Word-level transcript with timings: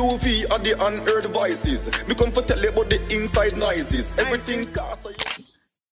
TUV 0.00 0.50
are 0.50 0.58
the 0.58 0.72
unheard 0.86 1.26
voices. 1.26 1.90
Me 2.08 2.14
come 2.14 2.32
for 2.32 2.40
tell 2.40 2.58
you 2.58 2.70
about 2.70 2.88
the 2.88 2.96
inside 3.14 3.54
noises. 3.58 4.18
Everything. 4.18 4.64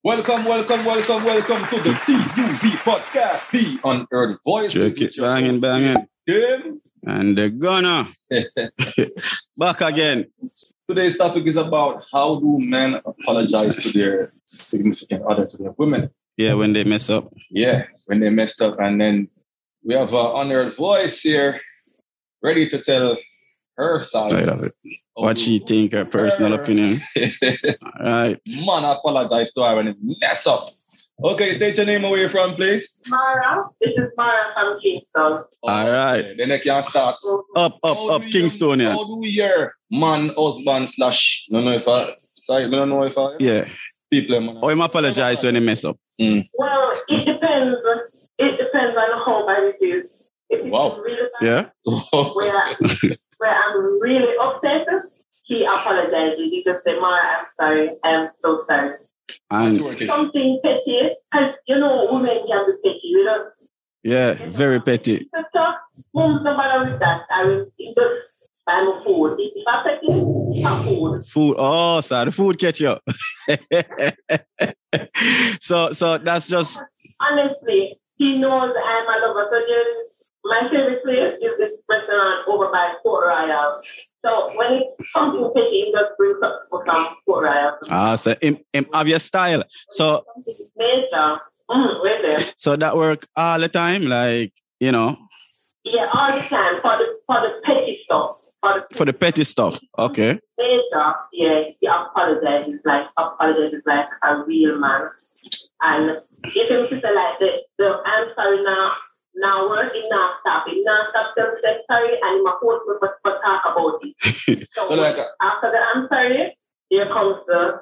Welcome, 0.03 0.45
welcome, 0.45 0.83
welcome, 0.83 1.23
welcome 1.23 1.61
to 1.69 1.75
the 1.83 1.93
TUV 1.93 2.71
podcast, 2.81 3.51
the 3.51 3.79
unheard 3.87 4.39
voices. 4.43 4.73
Check 4.73 4.97
it, 4.97 5.09
with 5.09 5.17
your 5.17 5.27
banging, 5.27 5.49
host, 5.51 5.61
banging. 5.61 6.07
Tim. 6.25 6.81
And 7.03 7.37
the 7.37 7.51
gunner 7.51 8.07
back 9.57 9.81
again. 9.81 10.25
Today's 10.87 11.15
topic 11.15 11.45
is 11.45 11.57
about 11.57 12.03
how 12.11 12.39
do 12.39 12.57
men 12.57 12.95
apologize 13.05 13.77
to 13.77 13.95
their 13.95 14.33
significant 14.47 15.21
other, 15.21 15.45
to 15.45 15.57
their 15.57 15.75
women. 15.77 16.09
Yeah, 16.35 16.55
when 16.55 16.73
they 16.73 16.83
mess 16.83 17.11
up. 17.11 17.31
Yeah, 17.51 17.85
when 18.07 18.21
they 18.21 18.31
messed 18.31 18.59
up. 18.59 18.79
And 18.79 18.99
then 18.99 19.29
we 19.83 19.93
have 19.93 20.09
an 20.09 20.31
honored 20.33 20.73
voice 20.73 21.21
here 21.21 21.61
ready 22.41 22.67
to 22.69 22.79
tell 22.79 23.15
her 23.79 24.01
side. 24.01 24.31
Side 24.31 24.49
of 24.49 24.63
it. 24.63 24.73
What 25.13 25.37
she 25.37 25.59
oh, 25.61 25.65
think, 25.65 25.91
her 25.93 26.05
personal 26.05 26.53
opinion. 26.53 27.01
All 27.17 28.05
right. 28.05 28.39
Man, 28.45 28.85
I 28.85 28.93
apologize 28.93 29.51
to 29.53 29.63
her 29.63 29.75
when 29.75 29.87
it 29.87 29.97
mess 30.01 30.47
up. 30.47 30.71
Okay, 31.21 31.53
state 31.53 31.75
your 31.75 31.85
name 31.85 32.03
where 32.03 32.17
you're 32.17 32.29
from, 32.29 32.55
please. 32.55 33.01
Mara. 33.07 33.65
This 33.81 33.91
is 33.91 34.09
Mara 34.15 34.53
from 34.53 34.79
Kingston. 34.81 35.03
All 35.15 35.91
right. 35.91 36.19
Okay, 36.23 36.35
Then 36.37 36.51
I 36.53 36.59
can 36.59 36.81
start. 36.83 37.17
Up, 37.57 37.77
up, 37.83 37.97
How 37.97 38.09
up, 38.11 38.21
do 38.21 38.29
you- 38.29 38.43
Kingstonian. 38.45 38.91
How 38.91 39.03
do 39.03 39.15
we 39.17 39.31
hear 39.31 39.73
man, 39.91 40.29
husband, 40.37 40.89
slash, 40.89 41.45
I 41.49 41.53
don't 41.55 41.65
know 41.65 41.73
if 41.73 41.87
I, 41.87 42.15
sorry, 42.33 42.65
I 42.65 42.69
don't 42.69 42.89
know 42.89 43.03
if 43.03 43.17
I, 43.17 43.35
Yeah. 43.39 43.67
people, 44.09 44.39
man. 44.39 44.59
Or 44.61 44.71
him 44.71 44.79
apologize 44.81 45.43
when 45.43 45.55
they 45.55 45.59
mess 45.59 45.83
up. 45.83 45.97
Mm. 46.21 46.47
Well, 46.57 46.93
it 47.09 47.25
depends. 47.25 47.71
It 48.37 48.57
depends 48.57 48.95
on 48.97 49.25
how 49.25 49.45
bad 49.45 49.63
it 49.77 49.83
is. 49.85 50.05
If 50.49 50.61
it's 50.61 50.71
Wow. 50.71 50.97
really 51.01 51.27
bad, 51.41 51.71
Yeah. 51.85 52.29
where, 52.33 53.17
where 53.39 53.51
I'm 53.51 53.99
really 53.99 54.33
upset, 54.41 54.85
he 55.43 55.65
apologizes. 55.65 56.37
He 56.37 56.63
just 56.65 56.83
say, 56.85 56.97
Mara, 56.99 57.19
I'm 57.19 57.45
sorry. 57.59 57.89
I'm 58.03 58.29
so 58.43 58.63
sorry. 58.67 58.95
And 59.51 59.77
Something 60.05 60.59
petty, 60.63 61.09
because 61.31 61.53
you 61.67 61.79
know, 61.79 62.07
women 62.11 62.37
can 62.47 62.65
be 62.67 62.73
petty. 62.83 62.99
You 63.03 63.25
know, 63.25 63.45
yeah, 64.03 64.33
very 64.49 64.79
petty. 64.79 65.27
sister, 65.35 65.73
mom's 66.13 66.43
no 66.43 66.55
matter 66.55 66.91
with 66.91 66.99
that. 66.99 67.21
I 67.31 67.43
will 67.43 67.65
just 67.79 67.97
I'm 68.67 68.87
a 68.87 69.01
food. 69.03 69.37
If 69.39 69.63
I'm 69.67 69.83
petty, 69.83 70.63
I'm 70.63 70.83
food. 70.83 71.25
Food. 71.25 71.55
Oh, 71.57 71.99
so 72.01 72.25
the 72.25 72.31
food 72.31 72.59
catch 72.59 72.79
you. 72.79 72.89
up. 72.89 73.01
so, 75.61 75.91
so 75.91 76.17
that's 76.19 76.47
just 76.47 76.79
honestly, 77.19 77.99
he 78.17 78.37
knows 78.37 78.61
I'm 78.61 79.07
a 79.07 79.27
lover. 79.27 79.47
So 79.51 79.59
there's, 79.67 79.95
my 80.49 80.67
favorite 80.69 81.03
place 81.03 81.33
is 81.41 81.51
this 81.57 81.71
restaurant 81.87 82.47
over 82.47 82.71
by 82.71 82.93
Port 83.03 83.27
Royal. 83.27 83.81
So 84.25 84.51
when 84.57 84.73
it's 84.73 85.11
something 85.15 85.49
fishy, 85.53 85.69
he 85.85 85.93
just 85.95 86.17
brings 86.17 86.41
up 86.43 86.63
for 86.69 86.83
some 86.85 87.15
Port 87.25 87.45
Royal. 87.45 87.77
ah, 87.89 88.15
so 88.15 88.35
him, 88.41 88.57
him 88.73 88.85
have 88.93 89.07
your 89.07 89.19
style. 89.19 89.63
So, 89.89 90.25
Something 90.35 90.67
major. 90.75 91.37
Mm, 91.69 92.53
so 92.57 92.75
that 92.75 92.97
work 92.97 93.27
all 93.35 93.59
the 93.59 93.69
time. 93.69 94.07
Like 94.07 94.53
you 94.79 94.91
know, 94.91 95.17
Yeah, 95.83 96.09
all 96.13 96.31
the 96.31 96.41
time 96.47 96.81
for 96.81 96.97
the 96.97 97.05
for 97.27 97.39
the 97.41 97.61
petty 97.63 97.99
stuff. 98.05 98.37
For 98.61 98.73
the 98.89 98.95
for 98.95 99.05
the 99.05 99.13
petty 99.13 99.43
stuff. 99.43 99.79
Okay. 99.97 100.39
major, 100.57 101.13
yeah, 101.31 101.63
he 101.79 101.87
apologizes 101.87 102.79
like 102.85 103.05
apologizes 103.17 103.83
like 103.85 104.07
a 104.23 104.43
real 104.43 104.79
man. 104.79 105.09
And 105.81 106.17
if 106.43 106.69
him 106.69 106.89
to 106.89 107.01
say 107.01 107.13
like 107.13 107.39
the, 107.39 107.49
the 107.77 108.01
I'm 108.03 108.27
sorry 108.35 108.63
now 108.63 108.91
now 109.35 109.69
work 109.69 109.91
it 109.95 110.07
now 110.09 110.31
stop 110.41 110.65
it 110.67 110.77
now 110.85 111.05
stop 111.11 111.35
them 111.35 111.53
say 111.63 111.77
sorry 111.89 112.17
and 112.21 112.43
my 112.43 112.53
post 112.61 112.81
for, 112.85 113.17
for 113.23 113.39
talk 113.45 113.63
about 113.71 113.99
it. 114.03 114.67
So, 114.75 114.85
So 114.85 114.93
like, 114.95 115.17
uh, 115.17 115.25
after 115.41 115.71
the 115.71 115.77
I'm 115.77 116.07
sorry, 116.09 116.57
here 116.89 117.07
comes 117.07 117.37
the 117.47 117.81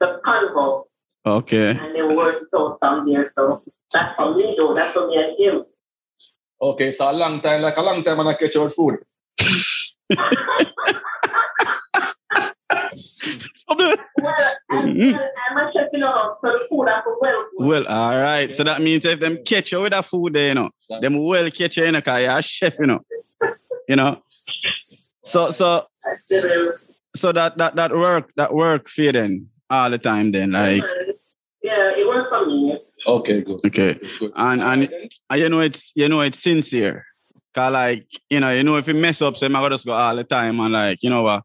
the 0.00 0.20
convo 0.26 0.84
Okay. 1.26 1.70
and 1.70 1.94
then 1.94 2.14
work 2.16 2.36
it 2.42 2.56
out 2.56 2.78
from 2.80 3.10
there. 3.10 3.32
So 3.36 3.62
that's 3.92 4.14
for 4.16 4.34
me 4.34 4.54
though, 4.58 4.74
that's 4.74 4.92
for 4.92 5.06
me 5.08 5.16
and 5.16 5.38
him. 5.38 5.64
okay, 6.60 6.90
so 6.90 7.10
a 7.10 7.12
long 7.12 7.40
time, 7.40 7.62
like 7.62 7.76
a 7.76 7.82
long 7.82 8.02
time 8.04 8.18
when 8.18 8.26
I 8.28 8.34
catch 8.34 8.54
your 8.54 8.70
food. 8.70 8.96
Well, 13.68 13.96
I'm. 14.70 14.88
I'm 15.00 15.56
a 15.58 15.72
chef, 15.72 15.88
you 15.92 15.98
know, 15.98 16.36
so 16.40 16.48
the 16.48 16.60
food 16.70 16.86
I 16.88 17.02
for 17.02 17.16
well. 17.20 17.44
Well, 17.58 17.86
all 17.88 18.20
right. 18.20 18.52
So 18.52 18.64
that 18.64 18.80
means 18.80 19.04
if 19.04 19.20
them 19.20 19.38
catch 19.44 19.72
you 19.72 19.80
with 19.82 19.92
that 19.92 20.04
food 20.04 20.34
there, 20.34 20.48
you 20.48 20.54
know, 20.54 20.70
them 21.00 21.24
well 21.24 21.50
catch 21.50 21.76
you 21.76 21.84
in 21.84 21.94
a 21.94 22.02
car, 22.02 22.20
you're 22.20 22.38
a 22.38 22.42
chef, 22.42 22.78
you 22.78 22.86
know. 22.86 23.00
You 23.88 23.96
know. 23.96 24.22
So 25.24 25.50
so 25.50 25.86
so 27.14 27.32
that 27.32 27.56
that 27.58 27.74
that 27.76 27.92
work 27.96 28.30
that 28.36 28.54
work 28.54 28.88
for 28.88 29.02
you 29.02 29.12
then 29.12 29.48
all 29.68 29.90
the 29.90 29.98
time 29.98 30.30
then 30.32 30.52
like 30.52 30.82
yeah, 31.62 31.90
it 31.96 32.06
works 32.06 32.28
for 32.30 32.46
me. 32.46 32.78
Okay, 33.06 33.40
good. 33.42 33.60
okay 33.66 33.94
Good, 33.94 34.10
good. 34.20 34.32
And- 34.36 34.62
and- 34.62 35.10
and 35.30 35.40
you 35.40 35.48
know 35.48 35.60
it's 35.60 35.92
you 35.96 36.08
know 36.08 36.20
it's 36.20 36.38
sincere 36.38 37.04
cause 37.54 37.72
like 37.72 38.06
you 38.30 38.38
know 38.40 38.50
you 38.52 38.62
know 38.62 38.76
if 38.76 38.86
you 38.86 38.94
mess 38.94 39.20
up 39.22 39.36
so 39.36 39.46
I'm 39.46 39.52
gonna 39.52 39.70
just 39.70 39.86
go 39.86 39.92
all 39.92 40.14
the 40.14 40.24
time 40.24 40.60
and 40.60 40.72
like 40.72 41.02
you 41.02 41.10
know 41.10 41.22
what 41.22 41.42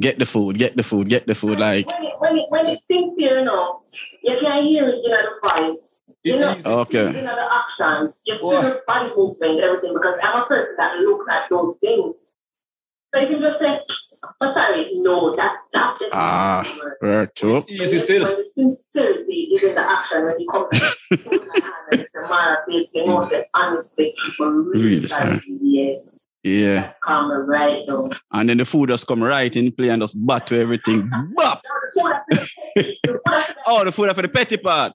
get 0.00 0.18
the 0.18 0.26
food 0.26 0.58
get 0.58 0.76
the 0.76 0.82
food 0.82 1.08
get 1.08 1.26
the 1.26 1.34
food 1.34 1.58
like 1.58 1.86
when 1.86 2.02
it, 2.04 2.14
when 2.18 2.36
it, 2.38 2.46
when 2.50 2.66
it's 2.66 2.82
sincere, 2.90 3.38
you 3.40 3.44
know, 3.44 3.82
you 4.22 4.36
can 4.40 4.64
hear 4.66 4.88
it 4.88 4.94
in 5.04 5.10
the 5.10 5.22
voice, 5.42 5.78
you 6.24 6.38
know, 6.38 6.52
Easy. 6.56 6.66
okay 6.66 7.06
in 7.06 7.12
the 7.24 7.48
action, 7.60 8.12
you 8.24 8.34
see 8.36 8.42
Wow. 8.44 8.62
the 8.62 8.80
body 8.86 9.10
movement, 9.16 9.60
everything. 9.60 9.92
Because 9.94 10.16
I'm 10.22 10.42
a 10.42 10.46
person 10.46 10.74
that 10.78 10.96
looks 10.98 11.26
at 11.30 11.42
those 11.50 11.74
things. 11.80 12.14
So 13.12 13.20
you 13.20 13.26
can 13.28 13.40
just 13.42 13.58
say, 13.60 13.78
"Oh, 14.40 14.52
sorry," 14.54 14.90
no, 14.94 15.34
that's 15.36 15.56
that's 15.72 16.02
it. 16.02 16.08
Ah. 16.12 16.62
work 17.02 17.34
too 17.34 17.64
Easy 17.68 17.98
still. 17.98 18.24
When 18.24 18.36
the 18.36 18.46
sincerity 18.94 19.50
is 19.54 19.64
in 19.64 19.74
the 19.74 19.80
action, 19.80 20.24
when 20.26 20.38
you 20.40 20.48
come 20.50 20.68
to 20.70 20.78
the 21.10 22.06
Mara 22.28 22.58
face, 22.68 22.86
you 22.94 23.06
know, 23.06 23.28
the 23.28 23.44
honesty, 23.54 24.14
people 24.24 24.46
really, 24.50 24.84
Really, 24.84 24.94
really 24.96 25.08
sir. 25.08 25.40
yeah, 25.60 25.94
yeah. 26.42 26.92
Come 27.06 27.30
right 27.48 27.82
though. 27.86 28.10
and 28.32 28.48
then 28.48 28.58
the 28.58 28.64
food 28.64 28.88
just 28.88 29.06
come 29.06 29.22
right 29.22 29.54
in 29.54 29.72
play 29.72 29.88
and 29.90 30.02
just 30.02 30.14
bat 30.26 30.46
to 30.48 30.58
everything. 30.58 31.10
Bop! 31.36 31.62
oh 33.66 33.84
the 33.84 33.92
food 33.92 34.14
for 34.14 34.22
the 34.22 34.28
petty 34.28 34.56
part. 34.56 34.92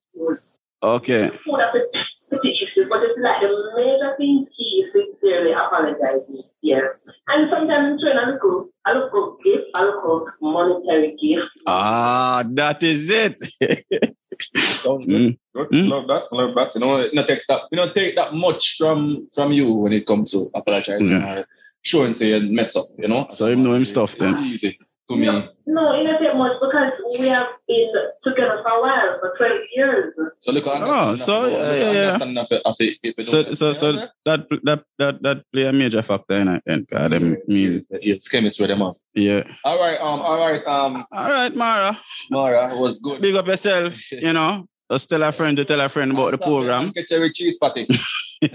Okay. 0.84 1.30
Food 1.46 1.60
up 1.62 1.74
the 1.74 1.88
petty 2.32 2.50
issues, 2.50 2.88
but 2.90 3.02
it's 3.04 3.20
like 3.22 3.42
the 3.42 3.50
major 3.76 4.16
thing 4.18 4.48
he 4.56 4.86
sincerely 4.94 5.52
apologizing 5.52 6.44
here. 6.62 7.00
And 7.28 7.50
sometimes 7.52 8.04
when 8.04 8.18
I 8.18 8.30
look 8.30 8.42
good, 8.42 8.66
I 8.86 8.94
look 8.94 9.12
good. 9.12 9.36
Gift, 9.44 9.66
I 9.74 9.84
look 9.84 10.04
good. 10.04 10.34
Monetary 10.42 11.12
gift. 11.22 11.48
ah 11.68 12.44
that 12.50 12.82
is 12.84 13.10
it 13.10 13.38
Sounds 14.56 15.06
good. 15.06 15.22
Mm. 15.34 15.38
Good. 15.54 15.70
Mm. 15.70 15.90
Love 15.90 16.08
that. 16.08 16.34
Love 16.36 16.56
that. 16.56 16.76
You 16.76 16.82
know, 16.82 17.10
not 17.14 17.28
take 17.28 17.46
that. 17.48 17.62
You 17.72 17.78
don't 17.78 17.94
take 17.94 18.16
that 18.16 18.34
much 18.34 18.78
from 18.78 19.28
from 19.34 19.52
you 19.52 19.72
when 19.74 19.94
it 19.94 20.06
comes 20.06 20.32
to 20.32 20.50
apologizing 20.54 21.20
Yeah. 21.22 21.40
or 21.40 21.48
showing 21.82 22.14
say 22.14 22.30
you 22.30 22.52
mess 22.52 22.76
up. 22.76 22.86
You 22.98 23.08
know. 23.08 23.28
So 23.30 23.48
him 23.48 23.64
know 23.64 23.74
him 23.74 23.86
stuff 23.86 24.16
then. 24.18 24.44
Easy 24.46 24.78
to 25.10 25.18
me. 25.18 25.26
No, 25.26 25.48
no, 25.68 26.00
it 26.00 26.04
doesn't 26.04 26.24
take 26.26 26.36
much 26.36 26.54
because 26.62 26.94
we 27.20 27.28
have 27.28 27.48
been 27.68 27.92
together 28.24 28.62
for 28.64 28.70
a 28.70 28.82
while, 28.82 29.20
for 29.20 29.34
12 29.38 29.60
years. 29.76 30.14
So 30.40 30.52
look. 30.52 30.64
Oh, 30.68 31.16
so, 31.16 31.48
yeah, 31.48 31.74
yeah, 31.74 31.92
yeah. 31.92 32.12
Understand 32.22 32.62
of 32.66 32.76
it, 32.80 32.98
if 33.04 33.20
it 33.20 33.26
So 33.26 33.52
so 33.54 33.74
so 33.74 33.92
Yeah, 33.92 34.08
that 34.26 34.48
that 34.64 34.84
that 35.00 35.24
that 35.24 35.44
play 35.52 35.64
a 35.66 35.74
major 35.74 36.02
factor 36.02 36.36
in 36.36 36.48
it 36.48 36.64
then 36.66 36.86
God 36.90 37.14
I 37.14 37.20
mean 37.20 37.38
It's, 37.48 37.88
it's 37.92 38.28
chemistry 38.28 38.68
them 38.68 38.82
off. 38.82 38.98
yeah 39.14 39.44
All 39.64 39.80
right. 39.80 40.00
Um. 40.00 40.22
All 40.22 40.38
right. 40.40 40.66
Um. 40.68 41.06
all 41.12 41.30
right 41.30 41.56
Mara 41.56 42.00
Mara 42.30 42.76
was 42.78 43.00
good. 43.00 43.22
big 43.22 43.36
up 43.36 43.48
yourself 43.48 44.12
you 44.12 44.34
know 44.34 44.68
just 44.92 45.10
tell 45.10 45.24
a 45.24 45.32
friend 45.32 45.58
to 45.58 45.66
tell 45.66 45.82
a 45.82 45.90
friend 45.90 46.12
about 46.12 46.32
the 46.32 46.38
program 46.38 46.90
it, 46.90 47.08
Get 47.08 47.12
your 47.12 47.32
cheese 47.32 47.58
patty. 47.58 47.88
I 48.44 48.48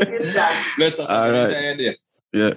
did 0.00 0.32
that. 0.32 0.74
Bless 0.78 0.98
up. 0.98 1.10
All 1.10 1.30
right. 1.30 1.96
yeah 2.32 2.54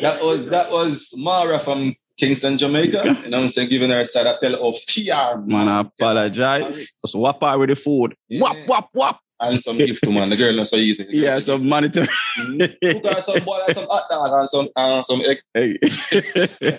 That 0.00 0.22
was 0.22 0.46
that 0.46 0.70
was 0.70 1.12
Mara 1.16 1.58
from 1.58 1.94
Kingston, 2.18 2.58
Jamaica. 2.58 3.02
And 3.24 3.34
I'm 3.34 3.48
saying 3.48 3.68
giving 3.70 3.90
her 3.90 4.00
a 4.00 4.04
side 4.04 4.26
tell 4.42 4.54
of 4.68 4.78
fear. 4.78 5.38
man 5.44 5.68
I 5.68 5.80
apologize 5.80 6.92
just 7.04 7.14
whop 7.14 7.42
her 7.42 7.58
with 7.58 7.70
the 7.70 7.76
food 7.76 8.14
Yeah. 8.28 8.40
whop 8.40 8.56
whop 8.66 8.88
whop 8.94 9.20
And 9.40 9.60
some 9.60 9.76
gift 9.78 10.02
to 10.04 10.10
man. 10.10 10.30
The 10.30 10.36
girl 10.36 10.54
not 10.54 10.66
so 10.68 10.76
easy. 10.76 11.06
yeah 11.10 11.38
so 11.40 11.58
monetary 11.58 12.08
Mhm. 12.38 12.76
Cook 13.02 13.14
her 13.14 13.20
some 13.20 13.36
and 13.36 13.74
some 13.76 13.86
hot 13.88 14.04
dog 14.10 14.32
and 14.40 14.48
some 14.50 14.68
and 14.76 15.06
some 15.06 15.20
egg. 15.22 15.38
hey 15.54 15.78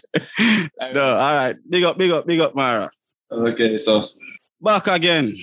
no 0.93 1.03
all 1.15 1.35
right 1.35 1.55
big 1.69 1.83
up 1.83 1.97
big 1.97 2.11
up 2.11 2.25
big 2.25 2.39
up 2.39 2.55
Mara 2.55 2.89
Okay, 3.31 3.75
so 3.77 4.05
back 4.61 4.87
again 4.87 5.35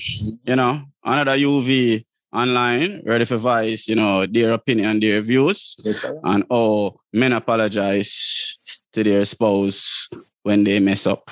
you 0.45 0.57
know 0.57 0.83
another 1.05 1.37
UV 1.37 2.05
online 2.35 3.01
ready 3.07 3.25
for 3.25 3.37
voice 3.37 3.87
you 3.87 3.95
know 3.95 4.27
their 4.27 4.53
opinion 4.53 4.99
their 5.01 5.21
views 5.23 5.77
and 6.25 6.45
how 6.51 6.95
men 7.13 7.33
apologize 7.33 8.59
to 8.93 9.05
their 9.05 9.25
spouse 9.25 10.09
when 10.45 10.65
they 10.65 10.79
mess 10.79 11.07
up. 11.07 11.29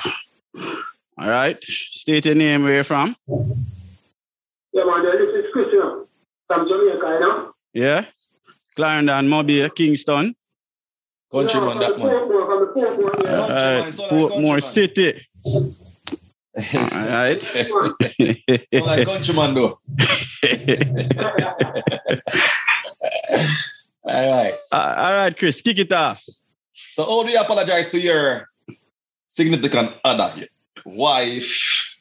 All 1.18 1.28
right. 1.28 1.62
State 1.62 2.26
your 2.26 2.34
name, 2.34 2.64
where 2.64 2.74
you're 2.74 2.84
from? 2.84 3.14
Yeah, 4.72 4.84
man, 4.84 5.04
this 5.04 5.44
is 5.44 5.52
Christian 5.52 6.06
from 6.48 6.66
Jamaica, 6.66 7.06
you 7.06 7.20
know? 7.20 7.52
Yeah. 7.72 8.04
Clarendon, 8.74 9.28
Mobile, 9.28 9.68
Kingston. 9.70 10.34
Countryman, 11.30 11.78
that 11.78 11.98
man. 11.98 12.08
Portmore, 12.08 12.46
from 12.46 13.20
the 13.20 13.40
All 13.40 13.48
right, 13.48 13.80
like 13.86 13.94
Portmore. 14.10 14.62
City. 14.62 15.26
All 16.56 16.88
right. 17.06 17.40
So 17.42 18.84
like 18.84 19.06
countryman 19.06 19.54
though. 19.54 19.80
All 24.04 24.30
right. 24.30 24.54
All 24.70 25.12
right, 25.14 25.36
Chris, 25.36 25.60
kick 25.62 25.78
it 25.78 25.92
off. 25.92 26.22
So 26.74 27.04
how 27.04 27.22
do 27.22 27.30
you 27.30 27.40
apologize 27.40 27.90
to 27.90 28.00
your 28.00 28.48
significant 29.28 29.92
other, 30.04 30.34
your 30.36 30.48
wife, 30.84 31.98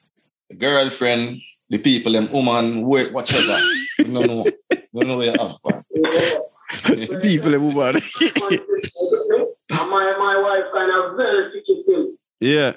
girlfriend, 0.57 1.42
the 1.69 1.77
people, 1.77 2.12
them 2.12 2.30
woman, 2.31 2.86
wait, 2.86 3.13
whatever. 3.13 3.57
no, 4.06 4.21
no, 4.21 4.45
no, 4.92 5.01
no, 5.01 5.18
way 5.18 5.33
up. 5.33 5.62
Yeah. 5.94 7.19
People 7.21 7.51
move 7.59 7.77
on. 7.77 7.95
And 7.95 9.89
my, 9.89 10.12
my 10.19 10.38
wife 10.38 10.65
kind 10.74 10.92
of 10.92 11.15
very 11.15 11.51
secretive. 11.54 12.15
yeah, 12.42 12.74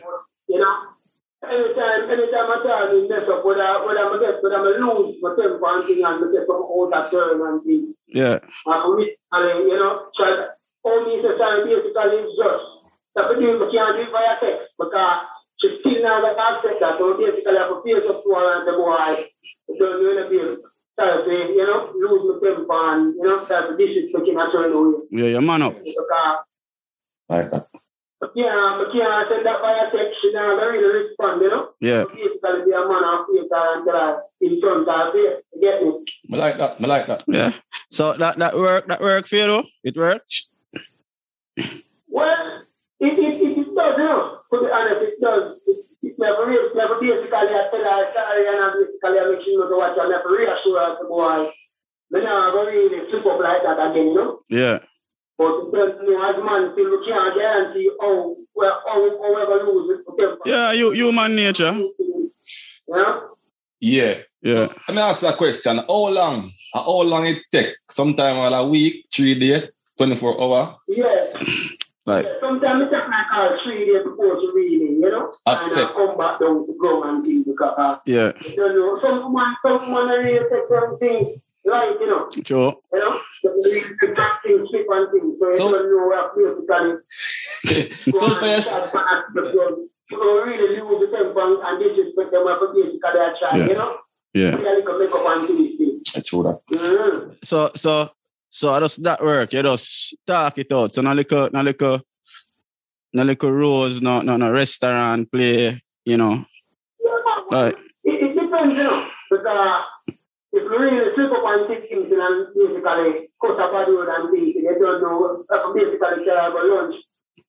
You 0.49 0.61
know, 0.61 0.77
anytime, 1.51 2.11
anytime 2.11 2.49
I 2.51 2.57
try 2.63 2.87
to 2.91 3.09
mess 3.09 3.29
up, 3.29 3.45
whether, 3.45 3.65
whether 3.87 4.03
I'm 4.05 4.21
get, 4.21 4.43
whether 4.43 4.57
I'm 4.57 4.69
lose 4.81 5.17
my 5.21 5.35
temper 5.37 5.61
and 5.63 5.87
thing 5.87 6.05
and 6.05 6.33
get 6.33 6.47
some 6.47 6.63
out 6.65 6.93
of 6.93 7.11
turn 7.11 7.41
and 7.41 7.63
thing. 7.65 7.95
yeah, 8.09 8.39
And 8.67 8.97
we, 8.97 9.17
and, 9.33 9.69
you 9.69 9.77
know, 9.79 10.09
try 10.17 10.31
to, 10.31 10.55
all 10.85 11.05
me 11.05 11.23
say, 11.23 11.35
basically 11.37 12.25
is 12.25 12.37
just, 12.37 12.65
that 13.17 13.31
we 13.31 13.41
do, 13.41 13.59
we 13.59 13.71
can't 13.73 13.97
do 13.97 14.03
it 14.05 14.13
via 14.13 14.37
text 14.43 14.75
because 14.79 15.21
she 15.61 15.79
still 15.81 16.03
now 16.03 16.21
got 16.21 16.39
access 16.39 16.79
that, 16.81 16.99
so 16.99 17.15
basically 17.17 17.57
I 17.57 17.63
have 17.63 17.71
to 17.71 17.83
face 17.83 18.09
up 18.11 18.23
to 18.23 18.31
her 18.35 18.49
and 18.59 18.65
say, 18.67 18.75
boy, 18.75 19.79
don't 19.79 20.01
do 20.01 20.07
anything. 20.19 20.63
Try 20.99 21.11
to, 21.11 21.31
you 21.31 21.67
know, 21.67 21.91
lose 21.95 22.23
my 22.27 22.37
temper 22.43 22.81
and, 22.95 23.15
you 23.17 23.27
know, 23.27 23.45
try 23.47 23.67
to 23.67 23.77
disrespect 23.77 24.29
in 24.29 24.39
a 24.39 24.47
certain 24.53 24.75
way. 24.75 24.99
yeah, 25.11 25.29
your 25.39 25.43
man 25.43 25.63
up. 25.63 25.75
Because 25.83 26.39
Like 27.29 27.51
that. 27.51 27.67
Yeah, 28.35 28.77
but 28.79 28.93
can't 28.93 29.29
send 29.29 29.47
that 29.47 29.61
via 29.61 29.91
text, 29.91 30.19
she 30.23 30.33
not 30.33 30.57
gonna 30.59 30.79
respond, 30.79 31.43
you 31.43 31.51
know? 31.51 31.69
Yeah, 31.81 32.03
So 32.05 32.09
basically 32.11 32.65
be 32.67 32.73
a 32.73 32.89
man 32.89 33.05
of 33.05 33.27
faith 33.29 33.51
and 33.51 33.89
uh, 33.89 34.17
in 34.41 34.61
front 34.61 34.89
of 34.89 35.13
faith, 35.13 35.45
you 35.55 35.61
get 35.61 35.83
me? 35.83 36.05
I 36.33 36.37
like 36.37 36.59
that. 36.59 36.77
I 36.81 36.87
like 36.87 37.07
that. 37.07 37.25
yeah. 37.29 37.53
So 37.91 38.13
that 38.15 38.39
that 38.39 38.55
work 38.57 38.89
that 38.89 39.01
work 39.01 39.27
for 39.29 39.37
you 39.37 39.47
though? 39.47 39.65
It 39.85 39.97
worked? 39.97 40.49
Well, 42.09 42.63
it, 43.01 43.19
it, 43.19 43.35
it, 43.43 43.59
it 43.59 43.75
does, 43.75 43.95
you 43.99 44.05
know, 44.05 44.39
to 44.53 44.61
be 44.61 44.71
honest, 44.71 45.03
it 45.03 45.21
does. 45.21 45.59
It, 45.67 45.85
it 46.03 46.15
never 46.19 46.51
is, 46.53 46.71
never 46.77 47.01
basically 47.01 47.33
I 47.33 47.47
tell 47.49 47.81
her 47.81 48.13
sorry 48.15 48.47
and 48.47 48.61
I 48.61 48.69
basically 48.79 49.19
I 49.19 49.25
make 49.31 49.43
sure 49.43 49.53
you 49.53 49.59
know 49.71 49.77
what 49.77 49.99
I 49.99 50.09
never 50.09 50.29
reassure 50.31 50.79
her 50.81 50.99
to 51.01 51.09
boy. 51.09 51.51
Me 52.11 52.21
not 52.23 52.53
go 52.53 52.67
really 52.67 53.01
slip 53.11 53.27
up 53.27 53.41
like 53.41 53.63
that 53.65 53.91
again, 53.91 54.09
you 54.09 54.15
know? 54.15 54.41
Yeah, 54.49 54.79
But 55.37 55.47
it 55.47 55.73
does, 55.73 55.93
you 56.07 56.15
know, 56.15 56.31
as 56.31 56.37
man, 56.45 56.71
still 56.73 56.91
we 56.91 57.07
can't 57.07 57.35
guarantee 57.37 57.91
how, 58.01 58.37
well, 58.55 58.83
how, 58.87 59.23
however 59.23 59.65
lose 59.65 59.99
it. 59.99 60.05
for 60.07 60.15
them. 60.17 60.39
yeah. 60.47 60.73
You 60.73 60.93
human 60.93 61.35
nature. 61.35 61.73
You 61.73 62.31
know? 62.89 63.37
Yeah. 63.81 64.15
Yeah, 64.43 64.67
So, 64.67 64.75
let 64.89 64.95
me 64.95 65.01
ask 65.01 65.23
a 65.23 65.33
question. 65.33 65.79
How 65.79 66.09
long? 66.09 66.53
How 66.75 67.01
long 67.01 67.27
it 67.27 67.39
take? 67.51 67.75
Sometime 67.91 68.37
well, 68.39 68.53
a 68.53 68.69
week, 68.69 69.07
three 69.15 69.39
days, 69.39 69.63
24 69.97 70.41
hour? 70.43 70.77
Yeah. 70.87 71.25
like 72.07 72.27
Yeah, 72.27 72.33
sometimes 72.41 72.83
it 72.83 72.91
take 72.91 73.09
like 73.09 73.27
uh, 73.33 73.57
three 73.65 73.87
days 73.87 74.05
before 74.05 74.35
to 74.37 74.53
really, 74.55 74.75
you 74.75 75.01
know, 75.01 75.33
and 75.47 75.57
Accept. 75.57 75.91
uh, 75.91 75.95
come 75.95 76.19
back 76.19 76.41
down 76.41 76.67
to 76.67 76.77
ground 76.79 77.05
and 77.09 77.25
things 77.25 77.47
because 77.47 77.75
uh, 77.79 77.97
yeah, 78.05 78.33
you 78.45 78.57
know, 78.57 79.01
some 79.03 79.33
man, 79.33 79.57
some 79.65 79.91
man 79.91 80.09
are 80.11 80.19
really 80.23 80.39
take 80.51 80.69
some 80.69 80.99
things 80.99 81.41
right, 81.67 81.97
you 82.01 82.07
know, 82.07 82.29
sure. 82.45 82.77
you 82.93 82.99
know, 82.99 83.21
they 83.43 83.49
really 83.51 83.81
take 84.01 84.17
that 84.17 84.41
things 84.45 84.69
slip 84.71 84.87
and 84.91 85.11
things, 85.13 85.35
so, 85.41 85.51
So- 85.51 85.69
you 85.69 85.73
know 85.73 86.99
so 87.65 88.35
for 88.35 88.47
your, 88.47 89.79
you 90.11 90.19
don't 90.19 90.49
really 90.49 90.81
lose 90.81 91.11
the 91.11 91.17
temper 91.17 91.65
and- 91.65 91.79
disrespect 91.83 92.31
them 92.33 92.45
when 92.45 92.57
basically 92.75 93.01
they 93.03 93.19
are 93.19 93.35
trying, 93.39 93.61
Yeah. 93.61 93.69
you 93.69 93.75
know, 93.75 93.97
Yeah. 94.35 94.57
really 94.57 94.83
can 94.83 94.99
make 94.99 95.13
up 95.15 95.27
and 95.27 95.49
things. 95.49 96.25
True 96.27 96.43
that. 96.45 97.39
So 97.43 97.71
so 97.75 98.11
so 98.51 98.71
I 98.71 98.81
just 98.81 99.03
that 99.03 99.21
work. 99.21 99.53
You 99.53 99.63
just 99.63 100.17
talk 100.27 100.59
it 100.59 100.71
out. 100.73 100.95
So 100.95 101.03
no 101.03 101.13
little 101.13 101.49
no 101.53 101.61
little 101.63 102.01
no 103.13 103.23
little 103.25 103.51
rose, 103.51 104.01
no 104.01 104.21
no 104.21 104.37
no 104.37 104.51
restaurant 104.51 105.31
play. 105.33 105.83
You 106.05 106.17
know, 106.19 106.45
like 107.51 107.77
It, 108.05 108.23
it 108.23 108.35
depends, 108.41 108.77
you 108.77 108.83
know, 108.85 109.09
because 109.31 109.47
uh, 109.47 110.13
if 110.55 110.63
you 110.63 110.79
really 110.79 111.11
slip 111.15 111.33
up 111.33 111.45
and 111.47 111.69
take 111.69 111.89
things 111.91 112.07
in 112.13 112.21
and 112.21 112.47
basically 112.55 113.29
cut 113.43 113.59
up 113.61 113.73
a 113.75 113.91
road 113.91 114.09
and 114.09 114.31
things, 114.31 114.55
they 114.55 114.79
don't 114.79 115.03
know, 115.03 115.45
uh, 115.53 115.73
basically 115.75 116.25
tell 116.25 116.39
her 116.39 116.51
about 116.51 116.67
lunch. 116.67 116.95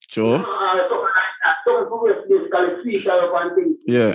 sure. 0.09 0.37
Uh, 0.39 0.77
something 0.89 1.13
like 1.15 1.33
that. 1.45 1.55
Some 1.65 1.85
people 1.85 2.09
basically 2.29 2.81
sweet 2.83 3.07
up 3.07 3.31
and 3.39 3.55
things. 3.55 3.77
Yeah, 3.85 4.13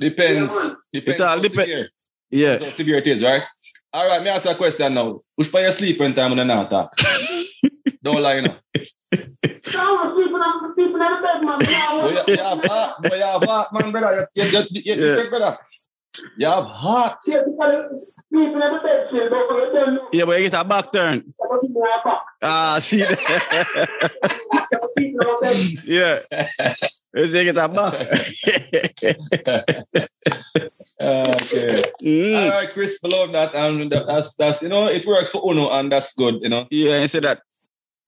Depends. 0.00 0.52
Depends 0.92 1.20
It 1.20 1.20
all 1.20 1.28
how 1.36 1.38
dep- 1.42 1.52
severe. 1.52 1.88
yeah. 2.30 2.56
So 2.58 2.70
severe 2.70 2.96
it 2.98 3.06
is, 3.06 3.22
right? 3.22 3.44
All 3.92 4.08
right, 4.08 4.22
me 4.22 4.28
ask 4.30 4.46
a 4.46 4.54
question 4.56 4.94
now. 4.94 5.20
Which 5.36 5.52
part 5.52 5.64
you 5.64 5.72
sleep 5.72 6.00
when 6.00 6.14
time 6.14 6.30
when 6.30 6.38
you 6.38 6.44
not 6.44 6.68
talk? 6.70 6.96
Don't 8.02 8.20
lie, 8.22 8.36
you 8.36 8.42
know. 8.42 8.56
So 9.66 9.78
I 9.78 9.92
was 9.92 10.12
sleeping 10.14 10.34
on, 10.34 10.74
sleeping 10.74 11.00
on 11.00 11.12
the 11.14 11.22
bed, 11.22 11.40
man. 11.46 11.58
Boy, 12.02 12.10
you, 12.26 12.34
you 12.36 12.42
have 12.42 12.64
heart, 12.64 13.02
boy, 13.02 13.16
you 13.16 13.22
have 13.22 13.42
heart, 13.44 13.72
man, 13.72 13.92
brother. 13.92 14.28
You, 14.34 14.44
you, 14.44 14.58
you, 14.58 14.66
you, 14.70 14.94
Yeah. 14.94 15.22
you, 15.22 15.30
brother. 15.30 15.58
You 16.36 16.46
have 16.46 16.64
heart. 16.66 17.18
Basically, 17.26 17.52
sleeping 18.30 18.62
on 18.62 18.72
the 18.74 18.80
bed 18.82 19.06
still, 19.08 19.28
but 19.30 19.38
you 19.38 19.72
don't 19.74 19.94
know. 19.94 20.08
Yeah, 20.12 20.24
but 20.24 20.40
you 20.40 20.48
get 20.50 20.60
a 20.60 20.64
back 20.64 20.92
turn. 20.92 21.34
But 21.38 21.62
you 21.62 21.68
know. 21.70 22.18
Ah, 22.42 22.78
see 22.80 22.98
that? 22.98 23.18
Sleeping 24.96 25.18
on 25.18 25.26
the 25.40 25.78
bed. 25.80 25.84
yeah. 25.84 26.76
You 27.14 27.26
see, 27.26 27.38
you 27.42 27.52
get 27.52 27.64
a 27.64 27.68
back. 27.68 27.94
okay. 31.00 31.82
All 31.82 31.94
Mm. 32.00 32.50
right, 32.50 32.70
Chris, 32.72 32.98
I 33.04 33.08
love 33.08 33.32
that. 33.32 33.54
And 33.54 33.90
that's, 33.90 34.34
that's, 34.36 34.62
you 34.62 34.68
know, 34.68 34.86
it 34.88 35.06
works 35.06 35.30
for 35.30 35.42
Uno 35.50 35.70
and 35.70 35.90
that's 35.90 36.12
good, 36.14 36.36
you 36.42 36.48
know. 36.48 36.66
Yeah, 36.70 37.00
you 37.00 37.08
see 37.08 37.20
that. 37.20 37.40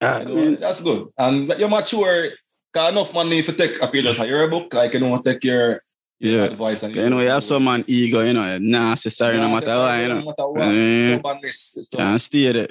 Ah, 0.01 0.21
You 0.21 0.27
know, 0.27 0.57
that's 0.57 0.83
good. 0.83 1.09
And 1.19 1.49
you're 1.59 1.69
mature. 1.69 2.31
Got 2.73 2.93
enough 2.93 3.13
money 3.15 3.39
if 3.39 3.49
you 3.49 3.55
take 3.55 3.81
a 3.81 3.89
page 3.89 4.07
out 4.07 4.19
of 4.19 4.29
your 4.29 4.49
book, 4.49 4.73
like 4.75 4.93
you 4.93 5.01
know, 5.01 5.17
take 5.23 5.43
your 5.45 5.83
Yeah. 6.19 6.45
advice 6.45 6.83
and 6.83 6.97
You 6.97 7.11
know, 7.11 7.21
you 7.21 7.29
have 7.29 7.45
some 7.45 7.65
man 7.65 7.85
ego, 7.87 8.23
you 8.25 8.33
know, 8.33 8.59
necessary 8.59 9.37
no 9.37 9.49
matter 9.51 9.77
what, 9.77 10.01
you 10.01 10.09
No 10.09 10.21
know. 10.21 10.27
matter 10.27 10.49
what. 10.49 10.63
Eh. 10.63 11.19
Stubbornness. 11.19 11.79
So, 11.83 11.97
Can't 11.99 12.21
stay 12.21 12.53
there. 12.53 12.69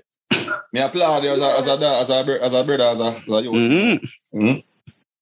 me 0.74 0.82
applaud 0.82 1.24
you 1.24 1.30
as 1.32 1.40
a 1.40 1.58
as 1.60 1.68
a 1.68 1.78
da- 1.80 2.00
as 2.02 2.10
a, 2.10 2.24
br- 2.24 2.32
as 2.44 2.54
a 2.54 2.64
brother, 2.64 2.84
as 2.84 3.00
a, 3.00 3.04
as 3.06 3.28
a 3.28 3.42
youth. 3.44 3.54
Mhm. 3.56 4.10
Mhm. 4.34 4.64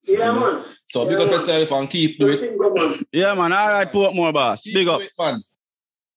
Yeah, 0.05 0.31
man. 0.31 0.63
So 0.85 1.05
big 1.05 1.17
up 1.19 1.29
yourself 1.29 1.71
and 1.71 1.89
keep 1.89 2.17
do 2.19 2.27
it. 2.29 2.35
Everything 2.35 2.73
man. 2.73 3.05
Yeah, 3.11 3.33
man. 3.35 3.51
All 3.53 3.67
right, 3.69 3.91
Portmore 3.91 4.33
boss. 4.33 4.63
Keep 4.63 4.75
Big 4.75 4.87
up. 4.87 5.01
it, 5.01 5.11
man. 5.19 5.41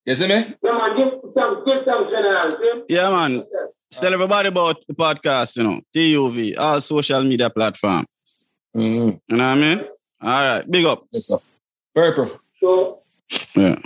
You 0.05 0.15
see 0.15 0.29
me? 0.29 0.35
Yeah, 0.35 0.73
man. 0.79 0.97
Give 0.97 1.09
thanks, 1.35 1.61
give 1.67 1.85
thanks, 1.85 2.11
general. 2.11 2.57
see? 2.61 2.95
Yeah, 2.95 3.11
man. 3.11 3.45
Tell 3.91 4.13
everybody 4.13 4.49
about 4.49 4.77
the 4.87 4.95
podcast, 4.95 5.57
you 5.57 5.63
know, 5.65 5.81
TUV, 5.95 6.55
all 6.59 6.81
social 6.81 7.23
media 7.23 7.49
platform. 7.51 8.05
Mm-hmm. 8.77 9.09
You 9.29 9.37
know 9.37 9.37
what 9.37 9.41
I 9.41 9.55
mean? 9.55 9.79
All 10.21 10.29
right, 10.57 10.71
big 10.71 10.85
up. 10.85 11.05
Yes, 11.11 11.27
sir. 11.27 11.39
Purple. 11.97 12.39
So, 12.61 13.01
Yeah. 13.57 13.77